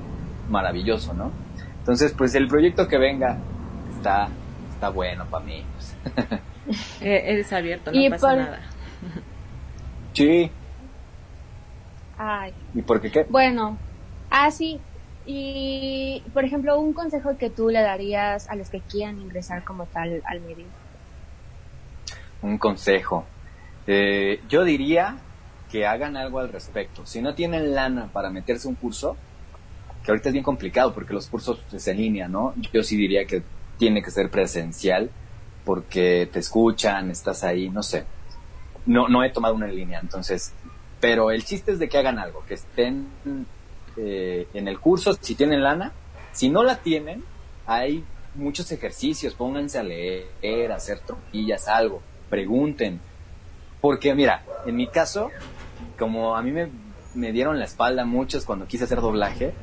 [0.50, 1.32] maravilloso, ¿no?
[1.80, 3.38] Entonces, pues el proyecto que venga
[3.96, 4.30] está,
[4.74, 5.64] está bueno para mí.
[7.00, 8.60] Eh, eres abierto, no pasa nada.
[10.12, 10.52] Sí.
[12.18, 12.54] Ay.
[12.74, 13.26] ¿Y por qué qué?
[13.30, 13.78] Bueno,
[14.30, 14.80] así.
[14.80, 14.94] Ah,
[15.30, 19.86] y, por ejemplo, un consejo que tú le darías a los que quieran ingresar como
[19.86, 20.66] tal al medio.
[22.42, 23.26] Un consejo.
[23.86, 25.18] Eh, yo diría
[25.70, 27.06] que hagan algo al respecto.
[27.06, 29.18] Si no tienen lana para meterse un curso,
[30.04, 32.54] que ahorita es bien complicado porque los cursos es en línea, ¿no?
[32.72, 33.44] Yo sí diría que
[33.78, 35.10] tiene que ser presencial
[35.66, 38.06] porque te escuchan, estás ahí, no sé.
[38.86, 40.54] No, no he tomado una línea, entonces,
[41.00, 43.08] pero el chiste es de que hagan algo, que estén
[43.98, 45.92] eh, en el curso, si tienen lana,
[46.32, 47.24] si no la tienen,
[47.66, 48.04] hay
[48.36, 53.00] muchos ejercicios, pónganse a leer, a hacer tropillas, algo, pregunten.
[53.82, 55.32] Porque mira, en mi caso,
[55.98, 59.54] como a mí me, dieron la espalda muchos cuando quise hacer doblaje,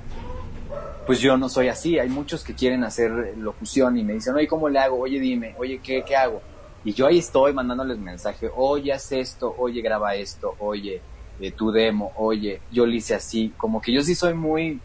[1.07, 1.99] pues yo no soy así.
[1.99, 4.99] Hay muchos que quieren hacer locución y me dicen, oye, ¿cómo le hago?
[4.99, 6.43] Oye, dime, oye, ¿qué, qué hago?
[6.85, 11.01] Y yo ahí estoy mandándoles mensaje, oye, haz esto, oye, graba esto, oye,
[11.41, 13.53] eh, tu demo, oye, yo lo hice así.
[13.57, 14.80] Como que yo sí soy muy,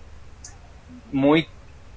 [1.12, 1.47] muy,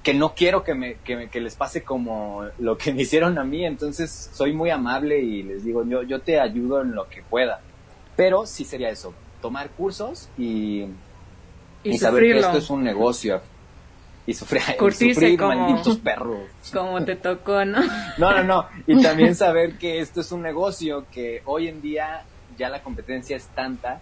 [0.03, 3.39] que no quiero que, me, que, me, que les pase como lo que me hicieron
[3.39, 7.09] a mí, entonces soy muy amable y les digo, yo, yo te ayudo en lo
[7.09, 7.61] que pueda.
[8.17, 10.87] Pero sí sería eso, tomar cursos y,
[11.83, 13.41] y, saber que esto es un negocio
[14.27, 16.41] y sufrir, sufrir como, malditos perros.
[16.73, 17.81] Como te tocó, ¿no?
[18.19, 18.67] No, no, no.
[18.87, 22.25] Y también saber que esto es un negocio que hoy en día
[22.59, 24.01] ya la competencia es tanta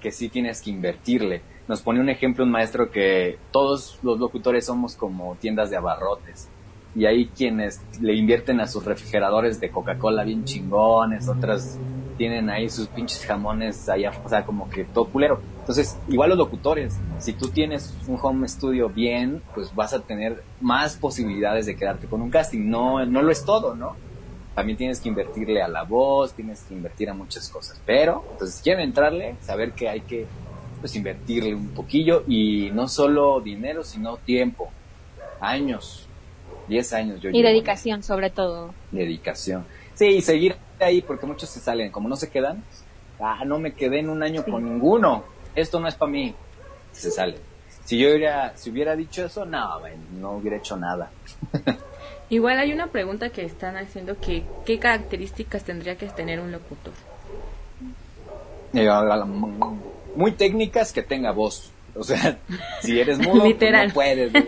[0.00, 1.42] que sí tienes que invertirle.
[1.66, 6.48] Nos pone un ejemplo un maestro que todos los locutores somos como tiendas de abarrotes.
[6.94, 11.78] Y hay quienes le invierten a sus refrigeradores de Coca-Cola bien chingones, otras
[12.16, 15.40] tienen ahí sus pinches jamones allá, o sea, como que todo culero.
[15.60, 20.42] Entonces, igual los locutores, si tú tienes un home studio bien, pues vas a tener
[20.60, 22.68] más posibilidades de quedarte con un casting.
[22.68, 23.94] No, no lo es todo, ¿no?
[24.58, 27.80] También tienes que invertirle a la voz, tienes que invertir a muchas cosas.
[27.86, 30.26] Pero, entonces, si quieren entrarle, saber que hay que,
[30.80, 34.68] pues, invertirle un poquillo y no solo dinero, sino tiempo.
[35.38, 36.08] Años.
[36.66, 38.74] 10 años yo Y dedicación, sobre todo.
[38.90, 39.64] Dedicación.
[39.94, 42.64] Sí, y seguir ahí porque muchos se salen, como no se quedan,
[43.20, 45.22] ah, no me quedé en un año con ninguno,
[45.54, 46.34] esto no es para mí,
[46.90, 47.36] se sale.
[47.84, 49.78] Si yo hubiera, si hubiera dicho eso, no,
[50.18, 51.12] no hubiera hecho nada.
[52.30, 56.92] Igual hay una pregunta que están haciendo que ¿qué características tendría que tener un locutor?
[58.74, 58.88] Eh,
[60.14, 61.70] muy técnicas que tenga voz.
[61.94, 62.38] O sea,
[62.82, 64.32] si eres mudo, pues no puedes.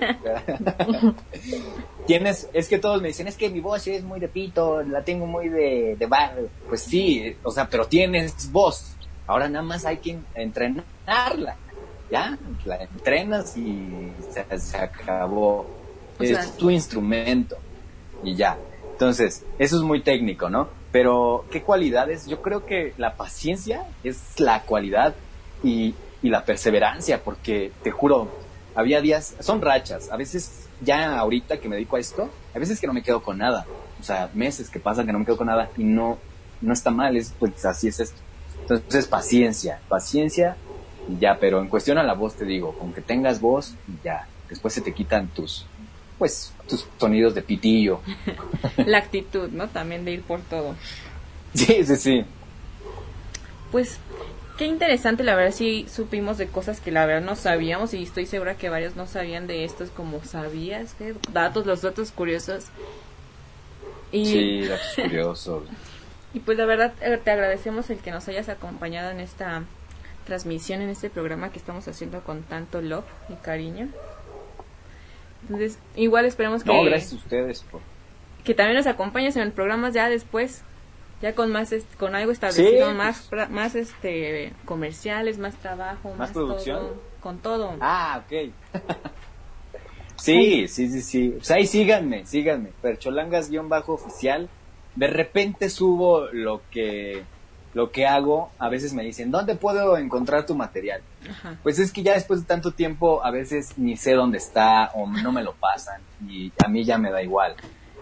[2.07, 5.03] Tienes, es que todos me dicen, es que mi voz es muy de pito, la
[5.03, 6.35] tengo muy de, de bar.
[6.69, 8.95] Pues sí, o sea, pero tienes voz.
[9.27, 11.57] Ahora nada más hay que entrenarla.
[12.11, 12.37] ¿Ya?
[12.65, 14.13] La entrenas y
[14.59, 15.67] se, acabó.
[16.19, 17.57] es tu instrumento.
[18.23, 18.59] Y ya.
[18.93, 20.69] Entonces, eso es muy técnico, ¿no?
[20.93, 22.27] Pero, ¿qué cualidades?
[22.27, 25.15] Yo creo que la paciencia es la cualidad
[25.63, 28.29] y y la perseverancia, porque te juro,
[28.75, 32.81] había días, son rachas, a veces ya ahorita que me dedico a esto, a veces
[32.81, 33.67] que no me quedo con nada,
[33.99, 36.19] o sea, meses que pasan que no me quedo con nada y no,
[36.61, 38.21] no está mal, es, pues así es esto.
[38.63, 40.57] Entonces, paciencia, paciencia
[41.09, 44.05] y ya, pero en cuestión a la voz te digo, con que tengas voz y
[44.05, 45.67] ya, después se te quitan tus,
[46.21, 48.03] pues, tus sonidos de pitillo.
[48.77, 49.69] La actitud, ¿no?
[49.69, 50.77] También de ir por todo.
[51.55, 52.25] Sí, sí, sí.
[53.73, 53.99] Pues
[54.59, 58.27] qué interesante, la verdad sí supimos de cosas que la verdad no sabíamos y estoy
[58.27, 61.15] segura que varios no sabían de estos como sabías, ¿qué?
[61.33, 62.67] datos, los datos curiosos.
[64.13, 65.63] Y, sí, datos curiosos.
[66.35, 69.65] y pues la verdad eh, te agradecemos el que nos hayas acompañado en esta
[70.27, 73.89] transmisión, en este programa que estamos haciendo con tanto love y cariño.
[75.43, 76.73] Entonces, igual esperemos que...
[76.73, 77.81] No, gracias a ustedes por...
[78.45, 80.65] Que también nos acompañes en el programa ya después
[81.21, 87.39] ya con más con algo establecido más más este comerciales más trabajo más, producción con
[87.39, 87.77] todo.
[87.81, 88.51] Ah ok.
[90.17, 91.31] Sí sí sí sí.
[91.31, 92.73] Pues ahí síganme síganme.
[92.83, 94.51] Percholangas guion bajo oficial.
[94.95, 97.23] De repente subo lo que
[97.75, 101.03] lo que hago a veces me dicen dónde puedo encontrar tu material
[101.63, 105.07] pues es que ya después de tanto tiempo a veces ni sé dónde está o
[105.07, 107.55] no me lo pasan y a mí ya me da igual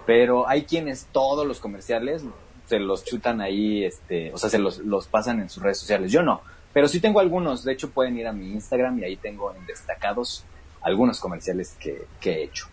[0.07, 2.25] pero hay quienes todos los comerciales
[2.69, 6.13] se los chutan ahí, este, o sea, se los, los pasan en sus redes sociales.
[6.13, 6.43] Yo no,
[6.73, 7.65] pero sí tengo algunos.
[7.65, 10.45] De hecho, pueden ir a mi Instagram y ahí tengo en destacados
[10.83, 12.69] algunos comerciales que, que he hecho.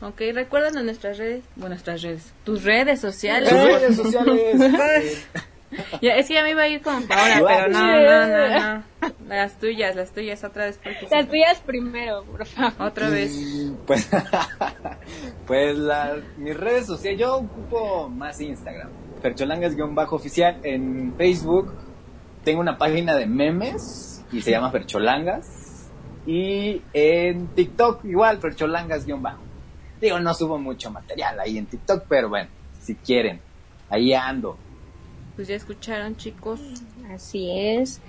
[0.00, 3.50] Ok, recuerdan nuestras redes, bueno, nuestras redes, tus redes sociales.
[3.50, 5.26] Tus redes sociales.
[6.02, 8.84] ya, es que ya me iba a ir con Paola, pero no, no, no, no.
[9.28, 10.78] Las tuyas, las tuyas, otra vez.
[10.82, 12.88] Porque las tuyas primero, por favor.
[12.88, 13.32] Otra vez.
[13.86, 14.08] Pues,
[15.46, 18.88] pues la, mis redes sociales, yo ocupo más Instagram.
[19.22, 21.74] Percholangas-oficial en Facebook.
[22.44, 25.90] Tengo una página de memes y se llama Percholangas.
[26.26, 29.42] Y en TikTok igual, Percholangas-bajo.
[30.00, 32.48] Digo, no subo mucho material ahí en TikTok, pero bueno,
[32.80, 33.40] si quieren,
[33.90, 34.56] ahí ando
[35.38, 36.58] pues ya escucharon chicos.
[37.14, 38.00] Así es.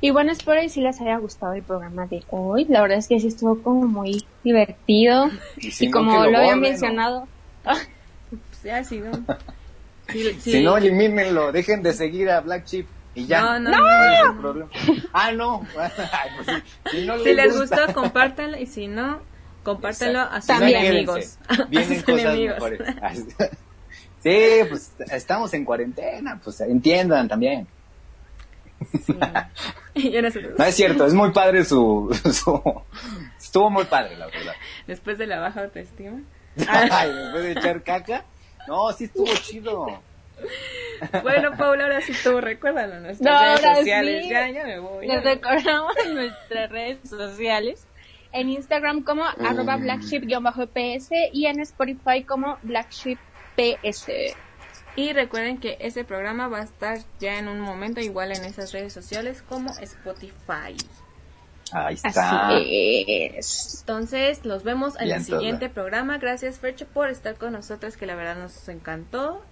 [0.00, 2.64] Y bueno, espero que sí les haya gustado el programa de hoy.
[2.66, 5.28] La verdad es que sí estuvo como muy divertido.
[5.56, 7.26] Y, como lo, había mencionado.
[7.64, 9.10] pues ya ha sido.
[10.38, 11.50] Si no, elimínenlo.
[11.50, 12.86] Dejen de seguir a Black Sheep.
[13.16, 13.40] Y ya.
[13.40, 14.32] No, no, no.
[14.32, 14.40] no.
[14.40, 14.70] problema.
[15.12, 15.66] Ah, no.
[16.44, 18.58] Pues si, les, gustó, compártanlo.
[18.58, 19.18] Y si no,
[19.64, 21.36] compártanlo a sus amigos.
[21.68, 22.80] Vienen cosas mejores.
[24.26, 27.68] Sí, pues estamos en cuarentena, pues entiendan también.
[29.06, 32.10] no, es cierto, es muy padre su,
[33.38, 34.54] Estuvo muy padre, la verdad.
[34.88, 36.22] Después de la baja autoestima.
[36.68, 38.24] Ay, después de echar caca.
[38.66, 39.86] No, sí estuvo chido.
[41.22, 44.26] Bueno, Paula, ahora sí tú recuérdalo nuestras redes sociales.
[44.28, 45.06] Ya, ya me voy.
[45.06, 47.86] Les recordamos nuestras redes sociales.
[48.32, 49.46] En Instagram como mm.
[49.46, 53.18] arroba blackship-ps y en Spotify como blackship
[53.56, 54.34] PS.
[54.96, 58.72] Y recuerden que ese programa va a estar ya en un momento igual en esas
[58.72, 60.76] redes sociales como Spotify.
[61.72, 62.50] Ahí está.
[63.80, 66.18] Entonces, los vemos en el siguiente programa.
[66.18, 69.42] Gracias, Fercho, por estar con nosotros, que la verdad nos encantó.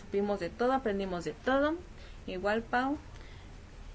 [0.00, 1.74] supimos de todo, aprendimos de todo.
[2.26, 2.96] Igual, Pau.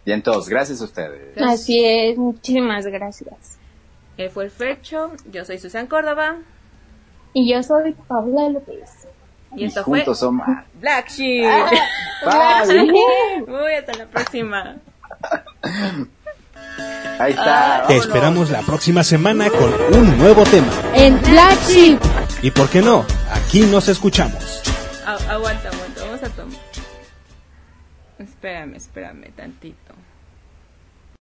[0.05, 0.47] Bien, todos.
[0.47, 1.37] Gracias a ustedes.
[1.41, 2.17] Así es.
[2.17, 3.57] Muchísimas gracias.
[4.17, 5.11] Él fue el Fercho.
[5.31, 6.37] Yo soy Susan Córdoba.
[7.33, 8.96] Y yo soy Paula López.
[9.57, 10.05] Y esto fue
[10.79, 11.45] Black Sheep.
[12.25, 14.75] Ah, Uy, hasta la próxima.
[17.19, 17.85] Ahí está.
[17.87, 20.71] Te esperamos la próxima semana con un nuevo tema.
[20.93, 21.99] En Black Sheep.
[22.43, 24.61] Y por qué no, aquí nos escuchamos.
[25.05, 26.59] aguanta, aguanta, vamos a tomar.
[28.19, 29.86] Espérame, espérame tantito.